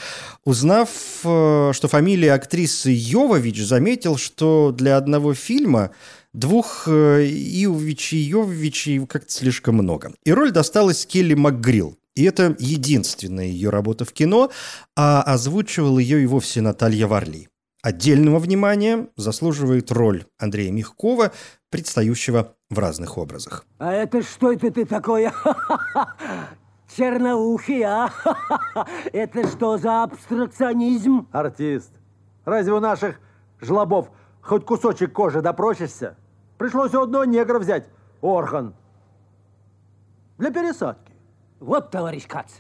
узнав, 0.45 0.91
э, 1.25 1.73
что 1.73 1.89
фамилия 1.89 2.35
актрисы 2.35 2.91
Йовович, 2.95 3.65
заметил, 3.65 4.17
что 4.17 4.73
для 4.77 4.97
одного 4.97 5.35
фильма 5.35 5.91
двух 6.33 6.87
э, 6.87 7.27
Иовичей 7.27 8.19
и 8.19 8.29
Йововичей 8.29 9.07
как-то 9.07 9.33
слишком 9.33 9.77
много. 9.77 10.13
И 10.25 10.33
роль 10.33 10.53
досталась 10.53 11.07
Келли 11.07 11.35
МакГрилл. 11.35 11.97
И 12.15 12.25
это 12.25 12.55
единственная 12.59 13.47
ее 13.47 13.71
работа 13.71 14.05
в 14.05 14.13
кино, 14.13 14.51
а 14.95 15.23
озвучивал 15.23 15.99
ее 15.99 16.23
и 16.23 16.27
вовсе 16.27 16.61
Наталья 16.61 17.07
Варли. 17.07 17.49
Отдельного 17.83 18.39
внимания 18.39 19.09
заслуживает 19.17 19.93
роль 19.93 20.25
Андрея 20.39 20.71
Мягкова, 20.73 21.33
предстающего 21.71 22.54
в 22.71 22.79
разных 22.79 23.19
образах. 23.19 23.65
А 23.79 23.93
это 23.93 24.23
что 24.23 24.53
это 24.53 24.71
ты 24.71 24.85
такое? 24.85 25.33
Черноухий, 26.97 27.83
а? 27.83 28.11
Это 29.13 29.49
что 29.49 29.79
за 29.79 30.05
абстракционизм? 30.05 31.27
Артист. 31.33 31.93
Разве 32.45 32.73
у 32.73 32.79
наших 32.79 33.19
жлобов 33.61 34.11
хоть 34.41 34.65
кусочек 34.65 35.13
кожи 35.13 35.41
допросишься? 35.41 36.17
Пришлось 36.57 36.95
у 36.95 37.01
одного 37.01 37.25
негра 37.25 37.59
взять 37.59 37.89
орган. 38.21 38.75
Для 40.39 40.53
пересадки. 40.53 41.13
Вот, 41.59 41.91
товарищ 41.91 42.27
Кац, 42.29 42.53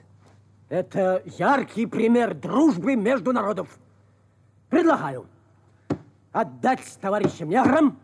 это 0.69 1.23
яркий 1.39 1.87
пример 1.87 2.35
дружбы 2.35 2.97
между 2.97 3.33
народов. 3.33 3.69
Предлагаю 4.69 5.27
отдать 6.33 6.81
товарищам 7.01 7.51
неграм 7.51 7.99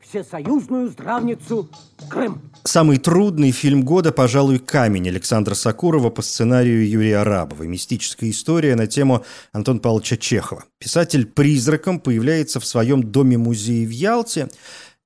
всесоюзную 0.00 0.88
здравницу 0.88 1.68
Крым. 2.08 2.40
Самый 2.64 2.98
трудный 2.98 3.50
фильм 3.50 3.82
года, 3.82 4.12
пожалуй, 4.12 4.58
«Камень» 4.58 5.08
Александра 5.08 5.54
Сакурова 5.54 6.10
по 6.10 6.22
сценарию 6.22 6.88
Юрия 6.88 7.18
Арабова. 7.18 7.62
Мистическая 7.64 8.30
история 8.30 8.76
на 8.76 8.86
тему 8.86 9.24
Антона 9.52 9.78
Павловича 9.78 10.16
Чехова. 10.16 10.64
Писатель 10.78 11.26
призраком 11.26 12.00
появляется 12.00 12.60
в 12.60 12.66
своем 12.66 13.02
доме-музее 13.02 13.86
в 13.86 13.90
Ялте 13.90 14.48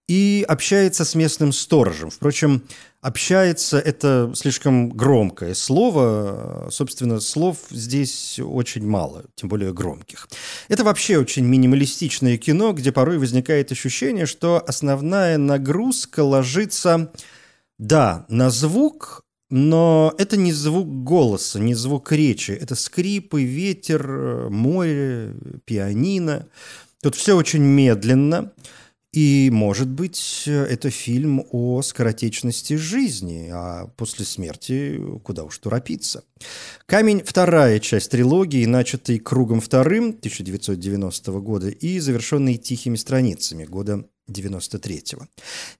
и 0.08 0.44
общается 0.46 1.04
с 1.04 1.14
местным 1.14 1.52
сторожем. 1.52 2.10
Впрочем, 2.10 2.62
общается– 3.00 3.78
это 3.84 4.32
слишком 4.34 4.90
громкое 4.90 5.54
слово. 5.54 6.68
Собственно, 6.70 7.20
слов 7.20 7.58
здесь 7.70 8.38
очень 8.38 8.86
мало, 8.86 9.24
тем 9.34 9.48
более 9.48 9.72
громких. 9.72 10.28
Это 10.68 10.84
вообще 10.84 11.18
очень 11.18 11.46
минималистичное 11.46 12.36
кино, 12.36 12.72
где 12.72 12.92
порой 12.92 13.18
возникает 13.18 13.72
ощущение, 13.72 14.26
что 14.26 14.62
основная 14.66 15.38
нагрузка 15.38 16.20
ложится, 16.22 17.10
да, 17.78 18.26
на 18.28 18.50
звук, 18.50 19.22
но 19.48 20.14
это 20.18 20.36
не 20.36 20.52
звук 20.52 20.86
голоса, 21.04 21.58
не 21.58 21.74
звук 21.74 22.12
речи. 22.12 22.50
Это 22.50 22.74
скрипы, 22.74 23.42
ветер, 23.42 24.50
море, 24.50 25.34
пианино. 25.64 26.46
Тут 27.02 27.14
все 27.14 27.36
очень 27.36 27.62
медленно– 27.62 28.52
и, 29.14 29.48
может 29.52 29.88
быть, 29.88 30.42
это 30.46 30.90
фильм 30.90 31.44
о 31.52 31.82
скоротечности 31.82 32.74
жизни, 32.74 33.48
а 33.52 33.86
после 33.96 34.24
смерти 34.24 35.00
куда 35.22 35.44
уж 35.44 35.56
торопиться. 35.58 36.24
«Камень»— 36.86 37.22
вторая 37.24 37.78
часть 37.78 38.10
трилогии, 38.10 38.66
начатой 38.66 39.20
«Кругом 39.20 39.60
вторым» 39.60 40.08
1990 40.08 41.30
года 41.40 41.68
и 41.68 42.00
завершенной 42.00 42.56
«Тихими 42.56 42.96
страницами» 42.96 43.64
года 43.64 44.04
93-го. 44.30 45.26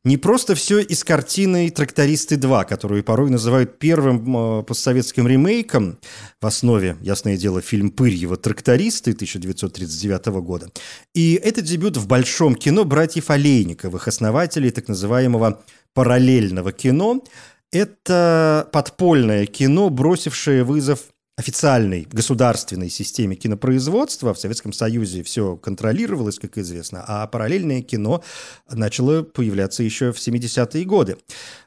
Не 0.05 0.17
просто 0.17 0.55
все 0.55 0.81
из 0.81 1.03
картины 1.03 1.71
«Трактористы 1.71 2.37
2», 2.37 2.67
которую 2.67 3.03
порой 3.03 3.31
называют 3.31 3.79
первым 3.79 4.61
э, 4.61 4.63
постсоветским 4.65 5.27
ремейком. 5.27 5.99
В 6.41 6.47
основе, 6.47 6.97
ясное 7.01 7.37
дело, 7.37 7.63
фильм 7.63 7.91
Пырьева 7.91 8.37
«Трактористы» 8.37 9.13
1939 9.13 10.27
года. 10.43 10.71
И 11.15 11.41
это 11.43 11.63
дебют 11.63 11.97
в 11.97 12.07
большом 12.07 12.55
кино 12.55 12.85
братьев 12.85 13.31
Олейниковых, 13.31 14.09
основателей 14.09 14.71
так 14.71 14.89
называемого 14.89 15.63
параллельного 15.95 16.73
кино. 16.73 17.25
Это 17.73 18.69
подпольное 18.73 19.47
кино, 19.47 19.89
бросившее 19.89 20.65
вызов 20.65 21.14
официальной 21.37 22.07
государственной 22.11 22.89
системе 22.89 23.35
кинопроизводства 23.35 24.35
в 24.35 24.39
Советском 24.39 24.73
Союзе 24.73 25.25
все 25.25 25.57
контролировалось, 25.57 26.39
как 26.39 26.59
известно, 26.59 27.05
а 27.07 27.27
параллельное 27.27 27.83
кино 27.83 28.23
начало 28.71 29.23
появляться 29.23 29.83
еще 29.83 30.13
в 30.13 30.17
70-е 30.19 30.85
годы. 30.85 31.17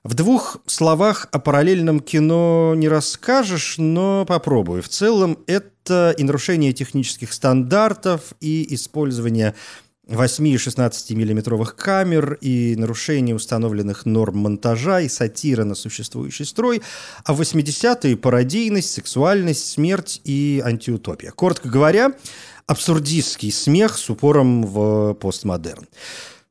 В 0.03 0.13
двух 0.13 0.57
словах 0.67 1.27
о 1.31 1.39
параллельном 1.39 1.99
кино 1.99 2.75
не 2.77 2.87
расскажешь, 2.87 3.77
но 3.77 4.25
попробую. 4.25 4.81
В 4.81 4.87
целом 4.89 5.37
это 5.47 6.15
и 6.17 6.23
нарушение 6.23 6.71
технических 6.71 7.33
стандартов, 7.33 8.33
и 8.39 8.73
использование 8.73 9.53
8 10.07 10.47
и 10.47 10.57
16 10.57 11.11
миллиметровых 11.11 11.75
камер 11.75 12.37
и 12.39 12.75
нарушение 12.77 13.35
установленных 13.35 14.05
норм 14.05 14.37
монтажа 14.37 15.01
и 15.01 15.09
сатира 15.09 15.63
на 15.63 15.75
существующий 15.75 16.45
строй, 16.45 16.81
а 17.25 17.33
в 17.33 17.41
80-е 17.41 18.15
пародийность, 18.15 18.91
сексуальность, 18.91 19.69
смерть 19.69 20.21
и 20.23 20.61
антиутопия. 20.63 21.31
Коротко 21.31 21.69
говоря, 21.69 22.13
абсурдистский 22.67 23.51
смех 23.51 23.97
с 23.97 24.09
упором 24.09 24.63
в 24.65 25.13
постмодерн. 25.15 25.87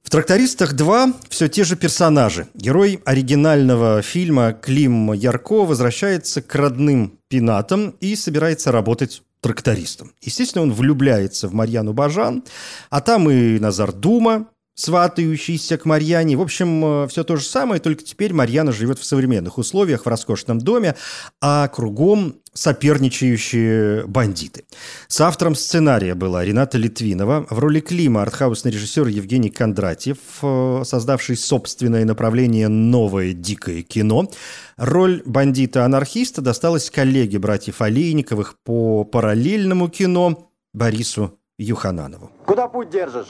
В 0.06 0.10
«Трактористах 0.10 0.74
2» 0.74 1.14
все 1.30 1.48
те 1.48 1.64
же 1.64 1.74
персонажи. 1.74 2.46
Герой 2.54 3.00
оригинального 3.04 4.02
фильма 4.02 4.52
Клим 4.52 5.12
Ярко 5.12 5.64
возвращается 5.64 6.42
к 6.42 6.54
родным 6.54 7.18
пенатам 7.28 7.90
и 7.98 8.14
собирается 8.14 8.70
работать 8.70 9.22
трактористом. 9.46 10.12
Естественно, 10.20 10.62
он 10.62 10.72
влюбляется 10.72 11.46
в 11.46 11.54
Марьяну 11.54 11.92
Бажан, 11.92 12.42
а 12.90 13.00
там 13.00 13.30
и 13.30 13.60
Назар 13.60 13.92
Дума, 13.92 14.48
сватающийся 14.76 15.78
к 15.78 15.86
Марьяне. 15.86 16.36
В 16.36 16.42
общем, 16.42 16.84
э, 16.84 17.08
все 17.08 17.24
то 17.24 17.36
же 17.36 17.44
самое, 17.44 17.80
только 17.80 18.04
теперь 18.04 18.32
Марьяна 18.32 18.72
живет 18.72 18.98
в 18.98 19.04
современных 19.04 19.58
условиях, 19.58 20.04
в 20.04 20.08
роскошном 20.08 20.58
доме, 20.58 20.94
а 21.40 21.66
кругом 21.68 22.36
соперничающие 22.52 24.06
бандиты. 24.06 24.64
С 25.08 25.20
автором 25.20 25.54
сценария 25.54 26.14
была 26.14 26.44
Рената 26.44 26.78
Литвинова. 26.78 27.46
В 27.48 27.58
роли 27.58 27.80
Клима 27.80 28.22
артхаусный 28.22 28.70
режиссер 28.70 29.06
Евгений 29.08 29.50
Кондратьев, 29.50 30.18
э, 30.42 30.82
создавший 30.84 31.36
собственное 31.36 32.04
направление 32.04 32.68
«Новое 32.68 33.32
дикое 33.32 33.82
кино». 33.82 34.30
Роль 34.76 35.22
бандита-анархиста 35.24 36.42
досталась 36.42 36.90
коллеге 36.90 37.38
братьев 37.38 37.80
Олейниковых 37.80 38.56
по 38.62 39.04
параллельному 39.04 39.88
кино 39.88 40.50
Борису 40.74 41.38
Юхананову. 41.58 42.30
Куда 42.44 42.68
путь 42.68 42.90
держишь? 42.90 43.28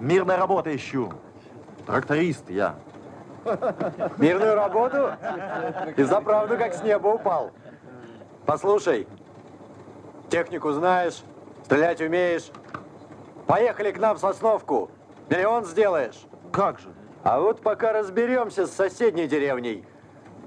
Мирная 0.00 0.36
работа 0.36 0.74
ищу. 0.74 1.12
Тракторист 1.86 2.50
я. 2.50 2.74
Мирную 4.18 4.54
работу? 4.54 5.12
И 5.96 6.02
за 6.02 6.20
правду 6.20 6.56
как 6.58 6.74
с 6.74 6.82
неба 6.82 7.08
упал. 7.08 7.52
Послушай, 8.44 9.06
технику 10.28 10.72
знаешь, 10.72 11.22
стрелять 11.64 12.00
умеешь. 12.00 12.50
Поехали 13.46 13.92
к 13.92 13.98
нам 13.98 14.16
в 14.16 14.20
Сосновку. 14.20 14.90
Миллион 15.28 15.64
сделаешь. 15.64 16.26
Как 16.52 16.78
же? 16.78 16.88
А 17.22 17.40
вот 17.40 17.60
пока 17.60 17.92
разберемся 17.92 18.66
с 18.66 18.72
соседней 18.72 19.26
деревней. 19.26 19.84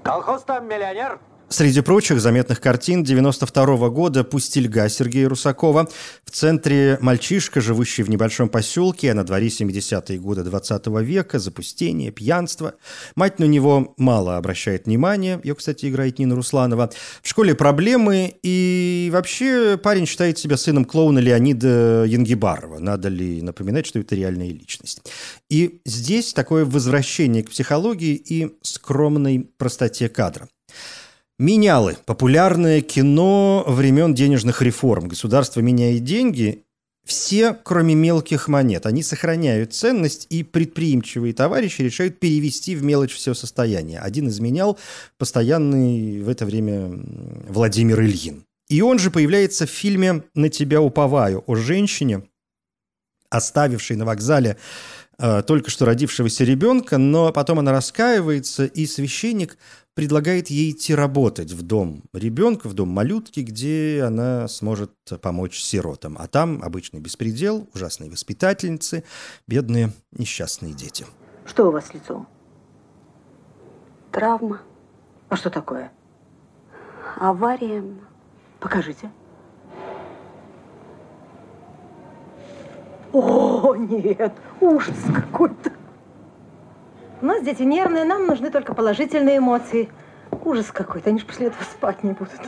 Колхоз 0.02 0.42
там 0.42 0.66
миллионер? 0.66 1.18
Среди 1.52 1.80
прочих 1.80 2.20
заметных 2.20 2.60
картин 2.60 3.02
92 3.02 3.88
года 3.88 4.22
«Пустельга» 4.22 4.88
Сергея 4.88 5.28
Русакова. 5.28 5.88
В 6.24 6.30
центре 6.30 6.96
мальчишка, 7.00 7.60
живущий 7.60 8.04
в 8.04 8.08
небольшом 8.08 8.48
поселке, 8.48 9.10
а 9.10 9.14
на 9.14 9.24
дворе 9.24 9.48
70-е 9.48 10.20
годы 10.20 10.44
20 10.44 10.86
века, 11.02 11.40
запустение, 11.40 12.12
пьянство. 12.12 12.74
Мать 13.16 13.40
на 13.40 13.46
него 13.46 13.94
мало 13.96 14.36
обращает 14.36 14.86
внимания. 14.86 15.40
Ее, 15.42 15.56
кстати, 15.56 15.86
играет 15.86 16.20
Нина 16.20 16.36
Русланова. 16.36 16.92
В 17.20 17.28
школе 17.28 17.56
проблемы, 17.56 18.32
и 18.44 19.10
вообще 19.12 19.76
парень 19.76 20.06
считает 20.06 20.38
себя 20.38 20.56
сыном 20.56 20.84
клоуна 20.84 21.18
Леонида 21.18 22.04
Янгибарова. 22.06 22.78
Надо 22.78 23.08
ли 23.08 23.42
напоминать, 23.42 23.86
что 23.86 23.98
это 23.98 24.14
реальная 24.14 24.50
личность. 24.50 25.02
И 25.48 25.80
здесь 25.84 26.32
такое 26.32 26.64
возвращение 26.64 27.42
к 27.42 27.50
психологии 27.50 28.14
и 28.14 28.56
скромной 28.62 29.50
простоте 29.58 30.08
кадра. 30.08 30.48
Менялы. 31.40 31.96
Популярное 32.04 32.82
кино 32.82 33.64
времен 33.66 34.12
денежных 34.12 34.60
реформ. 34.60 35.08
Государство 35.08 35.60
меняет 35.60 36.04
деньги. 36.04 36.66
Все, 37.06 37.54
кроме 37.54 37.94
мелких 37.94 38.46
монет, 38.46 38.84
они 38.84 39.02
сохраняют 39.02 39.72
ценность, 39.72 40.26
и 40.28 40.42
предприимчивые 40.42 41.32
товарищи 41.32 41.80
решают 41.80 42.20
перевести 42.20 42.76
в 42.76 42.82
мелочь 42.82 43.14
все 43.14 43.32
состояние. 43.32 44.00
Один 44.00 44.28
изменял 44.28 44.78
постоянный 45.16 46.20
в 46.20 46.28
это 46.28 46.44
время 46.44 46.90
Владимир 47.48 48.02
Ильин. 48.02 48.44
И 48.68 48.82
он 48.82 48.98
же 48.98 49.10
появляется 49.10 49.64
в 49.66 49.70
фильме 49.70 50.24
«На 50.34 50.50
тебя 50.50 50.82
уповаю» 50.82 51.42
о 51.46 51.54
женщине, 51.54 52.22
оставившей 53.30 53.96
на 53.96 54.04
вокзале 54.04 54.58
э, 55.18 55.42
только 55.46 55.70
что 55.70 55.86
родившегося 55.86 56.44
ребенка, 56.44 56.98
но 56.98 57.32
потом 57.32 57.60
она 57.60 57.72
раскаивается, 57.72 58.66
и 58.66 58.84
священник 58.84 59.56
предлагает 59.94 60.48
ей 60.48 60.70
идти 60.70 60.94
работать 60.94 61.52
в 61.52 61.62
дом 61.62 62.04
ребенка, 62.12 62.68
в 62.68 62.74
дом 62.74 62.88
малютки, 62.88 63.40
где 63.40 64.02
она 64.06 64.48
сможет 64.48 64.92
помочь 65.20 65.60
сиротам. 65.60 66.16
А 66.18 66.26
там 66.26 66.62
обычный 66.62 67.00
беспредел, 67.00 67.68
ужасные 67.74 68.10
воспитательницы, 68.10 69.04
бедные 69.46 69.92
несчастные 70.12 70.72
дети. 70.72 71.06
Что 71.44 71.68
у 71.68 71.72
вас 71.72 71.88
с 71.88 71.94
лицом? 71.94 72.26
Травма. 74.12 74.62
А 75.28 75.36
что 75.36 75.50
такое? 75.50 75.92
Авария. 77.16 77.84
Покажите. 78.58 79.10
О, 83.12 83.74
нет, 83.74 84.32
ужас 84.60 84.96
какой-то. 85.12 85.72
У 87.22 87.26
нас 87.26 87.44
дети 87.44 87.62
нервные, 87.62 88.04
нам 88.04 88.26
нужны 88.26 88.50
только 88.50 88.74
положительные 88.74 89.38
эмоции. 89.38 89.90
Ужас 90.44 90.66
какой-то, 90.72 91.10
они 91.10 91.18
же 91.18 91.26
после 91.26 91.48
этого 91.48 91.62
спать 91.64 92.02
не 92.02 92.12
будут. 92.12 92.40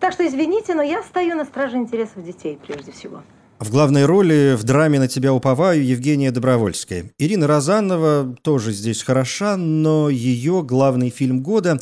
Так 0.00 0.12
что 0.12 0.26
извините, 0.26 0.74
но 0.74 0.82
я 0.82 1.02
стою 1.04 1.36
на 1.36 1.44
страже 1.44 1.76
интересов 1.76 2.24
детей 2.24 2.58
прежде 2.66 2.90
всего. 2.90 3.22
В 3.60 3.70
главной 3.70 4.04
роли 4.04 4.56
в 4.58 4.64
драме 4.64 4.98
«На 4.98 5.06
тебя 5.06 5.32
уповаю» 5.32 5.86
Евгения 5.86 6.32
Добровольская. 6.32 7.12
Ирина 7.16 7.46
Розанова 7.46 8.34
тоже 8.42 8.72
здесь 8.72 9.04
хороша, 9.04 9.56
но 9.56 10.08
ее 10.08 10.64
главный 10.64 11.10
фильм 11.10 11.44
года 11.44 11.78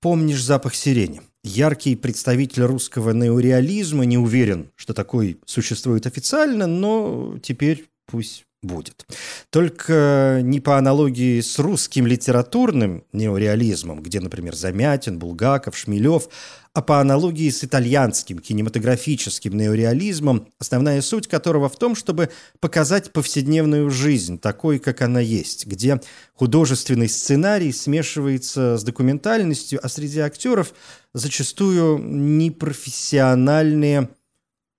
«Помнишь 0.00 0.42
запах 0.42 0.74
сирени». 0.74 1.20
Яркий 1.44 1.94
представитель 1.94 2.62
русского 2.62 3.10
неореализма, 3.10 4.06
не 4.06 4.16
уверен, 4.16 4.70
что 4.76 4.94
такой 4.94 5.38
существует 5.44 6.06
официально, 6.06 6.66
но 6.66 7.36
теперь 7.42 7.90
пусть 8.06 8.46
будет. 8.62 9.06
Только 9.50 10.40
не 10.42 10.60
по 10.60 10.76
аналогии 10.76 11.40
с 11.40 11.58
русским 11.58 12.06
литературным 12.06 13.04
неореализмом, 13.12 14.02
где, 14.02 14.20
например, 14.20 14.54
Замятин, 14.54 15.18
Булгаков, 15.18 15.76
Шмелев, 15.76 16.28
а 16.72 16.82
по 16.82 17.00
аналогии 17.00 17.50
с 17.50 17.64
итальянским 17.64 18.38
кинематографическим 18.38 19.56
неореализмом, 19.56 20.46
основная 20.58 21.02
суть 21.02 21.26
которого 21.26 21.68
в 21.68 21.76
том, 21.76 21.96
чтобы 21.96 22.30
показать 22.60 23.12
повседневную 23.12 23.90
жизнь 23.90 24.38
такой, 24.38 24.78
как 24.78 25.02
она 25.02 25.18
есть, 25.20 25.66
где 25.66 26.00
художественный 26.34 27.08
сценарий 27.08 27.72
смешивается 27.72 28.76
с 28.76 28.84
документальностью, 28.84 29.80
а 29.82 29.88
среди 29.88 30.20
актеров 30.20 30.72
зачастую 31.12 31.98
непрофессиональные 31.98 34.10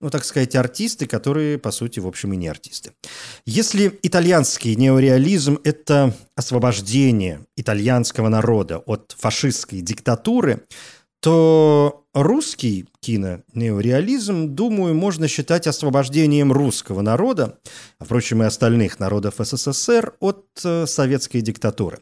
ну, 0.01 0.09
так 0.09 0.25
сказать, 0.25 0.55
артисты, 0.55 1.05
которые, 1.05 1.57
по 1.57 1.71
сути, 1.71 1.99
в 1.99 2.07
общем, 2.07 2.33
и 2.33 2.37
не 2.37 2.47
артисты. 2.47 2.91
Если 3.45 3.99
итальянский 4.03 4.75
неореализм– 4.75 5.59
это 5.63 6.13
освобождение 6.35 7.45
итальянского 7.55 8.27
народа 8.29 8.79
от 8.79 9.15
фашистской 9.17 9.81
диктатуры, 9.81 10.65
то 11.21 12.03
русский 12.15 12.87
кино-неореализм, 12.99 14.55
думаю, 14.55 14.95
можно 14.95 15.27
считать 15.27 15.67
освобождением 15.67 16.51
русского 16.51 17.01
народа, 17.01 17.59
а, 17.99 18.05
впрочем, 18.05 18.41
и 18.41 18.47
остальных 18.47 18.99
народов 18.99 19.35
СССР, 19.37 20.15
от 20.19 20.45
э, 20.63 20.87
советской 20.87 21.41
диктатуры. 21.41 21.99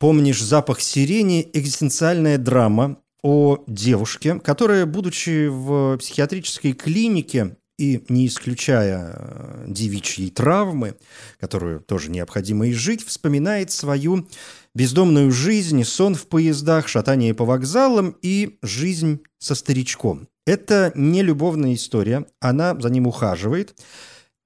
«Помнишь 0.00 0.42
запах 0.42 0.80
сирени»– 0.80 1.48
экзистенциальная 1.52 2.36
драма 2.36 2.98
о 3.22 3.64
девушке, 3.66 4.38
которая, 4.38 4.86
будучи 4.86 5.48
в 5.48 5.96
психиатрической 5.98 6.72
клинике 6.72 7.56
и 7.78 8.04
не 8.08 8.26
исключая 8.26 9.14
э, 9.14 9.64
девичьей 9.68 10.30
травмы, 10.30 10.96
которую 11.38 11.80
тоже 11.80 12.10
необходимо 12.10 12.68
изжить, 12.70 13.04
вспоминает 13.04 13.70
свою 13.70 14.28
бездомную 14.74 15.30
жизнь, 15.30 15.84
сон 15.84 16.14
в 16.14 16.26
поездах, 16.26 16.88
шатание 16.88 17.34
по 17.34 17.44
вокзалам 17.44 18.16
и 18.20 18.58
жизнь 18.62 19.20
со 19.38 19.54
старичком. 19.54 20.28
Это 20.46 20.92
не 20.94 21.22
любовная 21.22 21.74
история, 21.74 22.26
она 22.40 22.76
за 22.78 22.90
ним 22.90 23.06
ухаживает. 23.06 23.76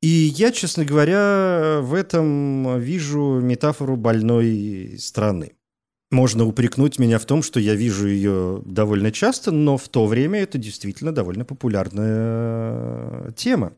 И 0.02 0.08
я, 0.08 0.50
честно 0.50 0.84
говоря, 0.84 1.78
в 1.80 1.94
этом 1.94 2.80
вижу 2.80 3.40
метафору 3.40 3.96
больной 3.96 4.96
страны. 4.98 5.52
Можно 6.12 6.44
упрекнуть 6.44 6.98
меня 6.98 7.18
в 7.18 7.24
том, 7.24 7.42
что 7.42 7.58
я 7.58 7.74
вижу 7.74 8.06
ее 8.06 8.62
довольно 8.66 9.10
часто, 9.10 9.50
но 9.50 9.78
в 9.78 9.88
то 9.88 10.06
время 10.06 10.42
это 10.42 10.58
действительно 10.58 11.10
довольно 11.10 11.46
популярная 11.46 13.32
тема. 13.32 13.72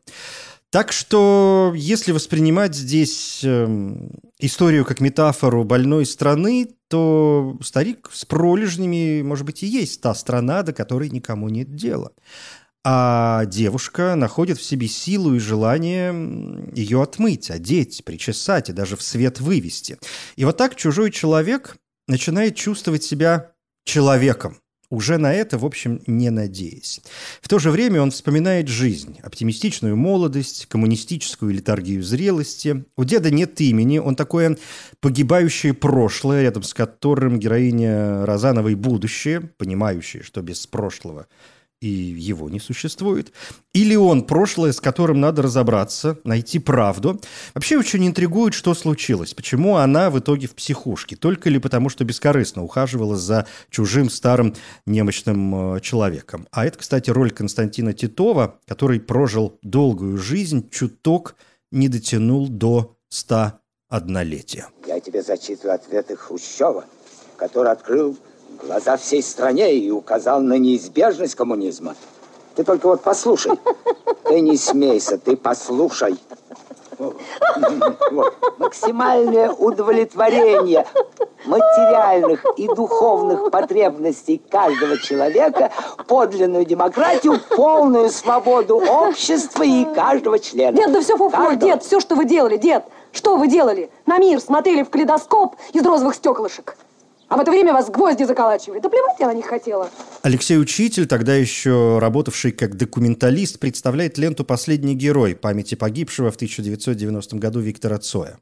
Так 0.69 0.91
что, 0.91 1.71
если 1.77 2.11
воспринимать 2.11 2.75
здесь 2.75 3.39
э, 3.41 3.95
историю 4.39 4.83
как 4.83 4.99
метафору 4.99 5.63
больной 5.63 6.05
страны, 6.05 6.71
то 6.89 7.57
старик 7.61 8.09
с 8.11 8.25
пролежнями, 8.25 9.21
может 9.21 9.45
быть, 9.45 9.63
и 9.63 9.67
есть 9.67 10.01
та 10.01 10.13
страна, 10.13 10.63
до 10.63 10.73
которой 10.73 11.09
никому 11.09 11.47
нет 11.47 11.73
дела. 11.73 12.11
А 12.83 13.45
девушка 13.45 14.15
находит 14.15 14.57
в 14.57 14.63
себе 14.63 14.89
силу 14.89 15.35
и 15.35 15.39
желание 15.39 16.69
ее 16.75 17.01
отмыть, 17.01 17.49
одеть, 17.49 18.03
причесать 18.03 18.69
и 18.69 18.73
даже 18.73 18.97
в 18.97 19.01
свет 19.01 19.39
вывести. 19.39 19.97
И 20.35 20.43
вот 20.43 20.57
так 20.57 20.75
чужой 20.75 21.11
человек 21.11 21.77
начинает 22.07 22.55
чувствовать 22.55 23.03
себя 23.03 23.51
человеком, 23.83 24.57
уже 24.89 25.17
на 25.17 25.33
это, 25.33 25.57
в 25.57 25.65
общем, 25.65 26.01
не 26.07 26.29
надеясь. 26.29 27.01
В 27.41 27.47
то 27.47 27.59
же 27.59 27.71
время 27.71 28.01
он 28.01 28.11
вспоминает 28.11 28.67
жизнь, 28.67 29.19
оптимистичную 29.23 29.95
молодость, 29.95 30.67
коммунистическую 30.67 31.53
литургию 31.53 32.03
зрелости. 32.03 32.85
У 32.95 33.03
деда 33.03 33.31
нет 33.31 33.59
имени, 33.61 33.97
он 33.97 34.15
такое 34.15 34.57
погибающее 34.99 35.73
прошлое, 35.73 36.43
рядом 36.43 36.63
с 36.63 36.73
которым 36.73 37.39
героиня 37.39 38.25
Розановой 38.25 38.75
будущее, 38.75 39.41
понимающее, 39.41 40.23
что 40.23 40.41
без 40.41 40.65
прошлого– 40.67 41.27
и 41.81 41.87
его 41.87 42.49
не 42.49 42.59
существует. 42.59 43.31
Или 43.73 43.95
он 43.95 44.23
прошлое, 44.23 44.71
с 44.71 44.79
которым 44.79 45.19
надо 45.19 45.41
разобраться, 45.41 46.17
найти 46.23 46.59
правду. 46.59 47.19
Вообще 47.53 47.77
очень 47.77 48.07
интригует, 48.07 48.53
что 48.53 48.73
случилось. 48.73 49.33
Почему 49.33 49.75
она 49.75 50.09
в 50.09 50.19
итоге 50.19 50.47
в 50.47 50.55
психушке? 50.55 51.15
Только 51.15 51.49
ли 51.49 51.59
потому, 51.59 51.89
что 51.89 52.03
бескорыстно 52.03 52.63
ухаживала 52.63 53.17
за 53.17 53.45
чужим 53.69 54.09
старым 54.09 54.55
немощным 54.85 55.75
э, 55.75 55.81
человеком? 55.81 56.47
А 56.51 56.65
это, 56.65 56.79
кстати, 56.79 57.09
роль 57.09 57.31
Константина 57.31 57.93
Титова, 57.93 58.59
который 58.65 58.99
прожил 58.99 59.59
долгую 59.61 60.17
жизнь, 60.17 60.69
чуток 60.69 61.35
не 61.71 61.89
дотянул 61.89 62.47
до 62.47 62.95
101 63.09 64.21
летия. 64.21 64.67
Я 64.87 64.99
тебе 64.99 65.21
зачитываю 65.21 65.75
ответы 65.75 66.15
Хрущева, 66.15 66.85
который 67.37 67.71
открыл 67.71 68.17
глаза 68.55 68.97
всей 68.97 69.21
стране 69.23 69.75
и 69.75 69.91
указал 69.91 70.41
на 70.41 70.57
неизбежность 70.57 71.35
коммунизма. 71.35 71.95
Ты 72.55 72.63
только 72.63 72.87
вот 72.87 73.01
послушай. 73.01 73.53
Ты 74.23 74.41
не 74.41 74.57
смейся, 74.57 75.17
ты 75.19 75.37
послушай. 75.37 76.17
Вот. 76.97 77.17
Максимальное 78.57 79.51
удовлетворение 79.51 80.85
материальных 81.45 82.43
и 82.57 82.67
духовных 82.67 83.51
потребностей 83.51 84.41
каждого 84.49 84.97
человека, 84.97 85.71
подлинную 86.07 86.65
демократию, 86.65 87.39
полную 87.55 88.09
свободу 88.09 88.77
общества 88.77 89.63
и 89.63 89.85
каждого 89.93 90.39
члена. 90.39 90.75
Дед, 90.75 90.91
да 90.91 91.01
все 91.01 91.17
фуфло, 91.17 91.53
дед, 91.53 91.83
все, 91.83 91.99
что 91.99 92.15
вы 92.15 92.25
делали, 92.25 92.57
дед, 92.57 92.85
что 93.11 93.37
вы 93.37 93.47
делали? 93.47 93.89
На 94.05 94.17
мир 94.17 94.39
смотрели 94.39 94.83
в 94.83 94.89
калейдоскоп 94.89 95.55
из 95.73 95.85
розовых 95.85 96.15
стеклышек. 96.15 96.77
А 97.27 97.37
в 97.37 97.39
это 97.39 97.51
время 97.51 97.73
вас 97.73 97.89
гвозди 97.89 98.23
заколачивали. 98.23 98.79
Да 98.79 98.89
плевать 98.89 99.19
я 99.19 99.27
на 99.27 99.33
них 99.33 99.45
хотела. 99.45 99.89
Алексей 100.21 100.59
Учитель, 100.59 101.07
тогда 101.07 101.35
еще 101.35 101.99
работавший 101.99 102.51
как 102.51 102.75
документалист, 102.75 103.59
представляет 103.59 104.17
ленту 104.17 104.45
«Последний 104.45 104.95
герой» 104.95 105.35
памяти 105.35 105.75
погибшего 105.75 106.31
в 106.31 106.35
1990 106.35 107.37
году 107.37 107.59
Виктора 107.59 107.97
Цоя. 107.97 108.37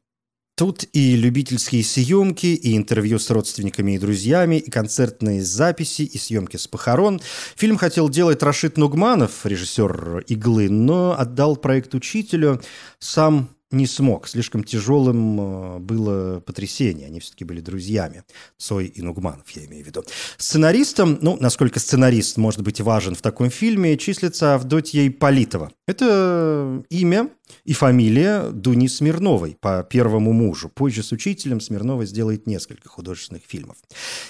Тут 0.56 0.84
и 0.92 1.16
любительские 1.16 1.82
съемки, 1.82 2.46
и 2.46 2.76
интервью 2.76 3.18
с 3.18 3.28
родственниками 3.28 3.96
и 3.96 3.98
друзьями, 3.98 4.56
и 4.56 4.70
концертные 4.70 5.42
записи, 5.42 6.02
и 6.02 6.16
съемки 6.16 6.56
с 6.56 6.68
похорон. 6.68 7.20
Фильм 7.56 7.76
хотел 7.76 8.08
делать 8.08 8.40
Рашид 8.40 8.76
Нугманов, 8.76 9.44
режиссер 9.44 10.24
«Иглы», 10.28 10.68
но 10.68 11.18
отдал 11.18 11.56
проект 11.56 11.94
учителю 11.94 12.62
сам 13.00 13.48
не 13.74 13.86
смог. 13.86 14.28
Слишком 14.28 14.64
тяжелым 14.64 15.40
э, 15.40 15.78
было 15.78 16.40
потрясение. 16.40 17.06
Они 17.06 17.20
все-таки 17.20 17.44
были 17.44 17.60
друзьями. 17.60 18.22
Цой 18.58 18.86
и 18.86 19.02
Нугманов, 19.02 19.48
я 19.50 19.64
имею 19.66 19.84
в 19.84 19.86
виду. 19.86 20.04
Сценаристом, 20.38 21.18
ну, 21.20 21.36
насколько 21.40 21.80
сценарист 21.80 22.36
может 22.36 22.62
быть 22.62 22.80
важен 22.80 23.14
в 23.14 23.22
таком 23.22 23.50
фильме, 23.50 23.96
числится 23.96 24.54
Авдотья 24.54 25.06
Ипполитова. 25.06 25.72
Это 25.86 26.82
имя 26.90 27.28
и 27.64 27.72
фамилия 27.72 28.50
Дуни 28.50 28.88
Смирновой 28.88 29.56
по 29.60 29.82
первому 29.82 30.32
мужу. 30.32 30.68
Позже 30.68 31.02
с 31.02 31.12
учителем 31.12 31.60
Смирнова 31.60 32.04
сделает 32.06 32.46
несколько 32.46 32.88
художественных 32.88 33.42
фильмов. 33.46 33.76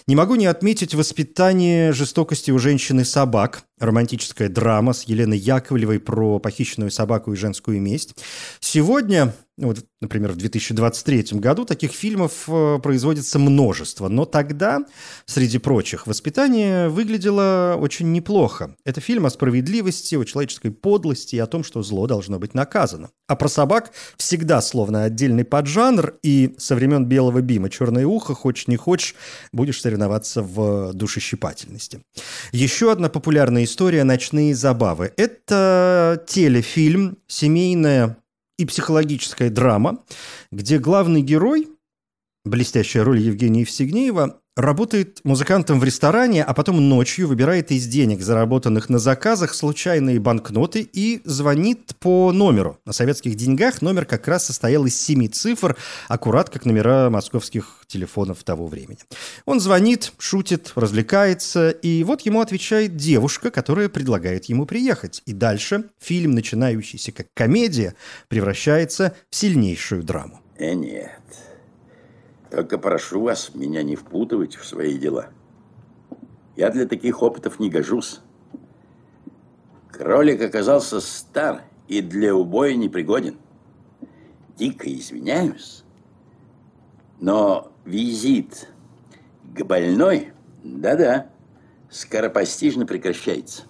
Не 0.06 0.16
могу 0.16 0.34
не 0.34 0.46
отметить 0.46 0.94
воспитание 0.94 1.92
жестокости 1.92 2.50
у 2.50 2.58
женщины 2.58 3.04
собак. 3.04 3.64
Романтическая 3.78 4.48
драма 4.48 4.92
с 4.92 5.02
Еленой 5.04 5.38
Яковлевой 5.38 5.98
про 6.00 6.38
похищенную 6.38 6.90
собаку 6.90 7.32
и 7.32 7.36
женскую 7.36 7.80
месть. 7.80 8.14
Сегодня 8.60 9.34
вот, 9.56 9.84
например, 10.00 10.32
в 10.32 10.36
2023 10.36 11.38
году 11.38 11.64
таких 11.64 11.92
фильмов 11.92 12.48
э, 12.48 12.78
производится 12.82 13.38
множество. 13.38 14.08
Но 14.08 14.24
тогда, 14.24 14.84
среди 15.26 15.58
прочих, 15.58 16.08
«Воспитание» 16.08 16.88
выглядело 16.88 17.76
очень 17.78 18.10
неплохо. 18.10 18.74
Это 18.84 19.00
фильм 19.00 19.26
о 19.26 19.30
справедливости, 19.30 20.16
о 20.16 20.24
человеческой 20.24 20.72
подлости 20.72 21.36
и 21.36 21.38
о 21.38 21.46
том, 21.46 21.62
что 21.62 21.82
зло 21.82 22.08
должно 22.08 22.40
быть 22.40 22.54
наказано. 22.54 23.10
А 23.28 23.36
про 23.36 23.48
собак 23.48 23.92
всегда 24.16 24.60
словно 24.60 25.04
отдельный 25.04 25.44
поджанр, 25.44 26.14
и 26.24 26.56
со 26.58 26.74
времен 26.74 27.06
«Белого 27.06 27.40
бима» 27.40 27.70
«Черное 27.70 28.06
ухо», 28.06 28.34
хочешь 28.34 28.66
не 28.66 28.76
хочешь, 28.76 29.14
будешь 29.52 29.80
соревноваться 29.80 30.42
в 30.42 30.92
душещипательности. 30.94 32.02
Еще 32.50 32.90
одна 32.90 33.08
популярная 33.08 33.62
история 33.62 34.02
«Ночные 34.02 34.52
забавы». 34.54 35.12
Это 35.16 36.24
телефильм, 36.26 37.18
семейная 37.28 38.16
и 38.58 38.64
психологическая 38.64 39.50
драма, 39.50 40.04
где 40.50 40.78
главный 40.78 41.22
герой, 41.22 41.68
блестящая 42.44 43.04
роль 43.04 43.20
Евгения 43.20 43.60
Евстигнеева, 43.60 44.40
Работает 44.56 45.18
музыкантом 45.24 45.80
в 45.80 45.84
ресторане, 45.84 46.44
а 46.44 46.54
потом 46.54 46.88
ночью 46.88 47.26
выбирает 47.26 47.72
из 47.72 47.88
денег, 47.88 48.22
заработанных 48.22 48.88
на 48.88 49.00
заказах, 49.00 49.52
случайные 49.52 50.20
банкноты 50.20 50.88
и 50.92 51.22
звонит 51.24 51.96
по 51.98 52.30
номеру. 52.30 52.78
На 52.84 52.92
советских 52.92 53.34
деньгах 53.34 53.82
номер 53.82 54.06
как 54.06 54.28
раз 54.28 54.46
состоял 54.46 54.86
из 54.86 54.94
семи 54.94 55.26
цифр, 55.26 55.76
аккурат 56.06 56.50
как 56.50 56.66
номера 56.66 57.10
московских 57.10 57.82
телефонов 57.88 58.44
того 58.44 58.68
времени. 58.68 59.00
Он 59.44 59.58
звонит, 59.58 60.12
шутит, 60.18 60.70
развлекается, 60.76 61.70
и 61.70 62.04
вот 62.04 62.20
ему 62.20 62.40
отвечает 62.40 62.94
девушка, 62.94 63.50
которая 63.50 63.88
предлагает 63.88 64.44
ему 64.44 64.66
приехать. 64.66 65.20
И 65.26 65.32
дальше 65.32 65.86
фильм, 65.98 66.30
начинающийся 66.30 67.10
как 67.10 67.26
комедия, 67.34 67.96
превращается 68.28 69.16
в 69.30 69.34
сильнейшую 69.34 70.04
драму. 70.04 70.40
Э, 70.58 70.74
нет. 70.74 71.10
Только 72.54 72.78
прошу 72.78 73.22
вас 73.22 73.52
меня 73.52 73.82
не 73.82 73.96
впутывать 73.96 74.54
в 74.54 74.64
свои 74.64 74.96
дела. 74.96 75.30
Я 76.54 76.70
для 76.70 76.86
таких 76.86 77.20
опытов 77.20 77.58
не 77.58 77.68
гожусь. 77.68 78.20
Кролик 79.90 80.40
оказался 80.40 81.00
стар 81.00 81.64
и 81.88 82.00
для 82.00 82.32
убоя 82.32 82.76
непригоден. 82.76 83.38
Дико 84.56 84.88
извиняюсь, 84.88 85.82
но 87.18 87.72
визит 87.84 88.68
к 89.52 89.64
больной, 89.64 90.32
да-да, 90.62 91.26
скоропостижно 91.90 92.86
прекращается. 92.86 93.62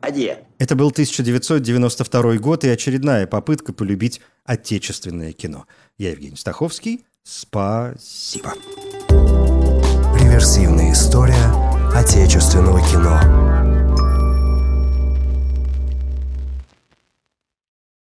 Адье. 0.00 0.44
Это 0.58 0.74
был 0.74 0.88
1992 0.88 2.38
год 2.38 2.64
и 2.64 2.68
очередная 2.68 3.28
попытка 3.28 3.72
полюбить 3.72 4.20
отечественное 4.44 5.32
кино. 5.32 5.66
Я 5.98 6.10
Евгений 6.10 6.36
Стаховский. 6.36 7.06
Спасибо. 7.28 8.52
Реверсивная 10.20 10.92
история 10.92 11.34
отечественного 11.92 12.80
кино. 12.82 13.55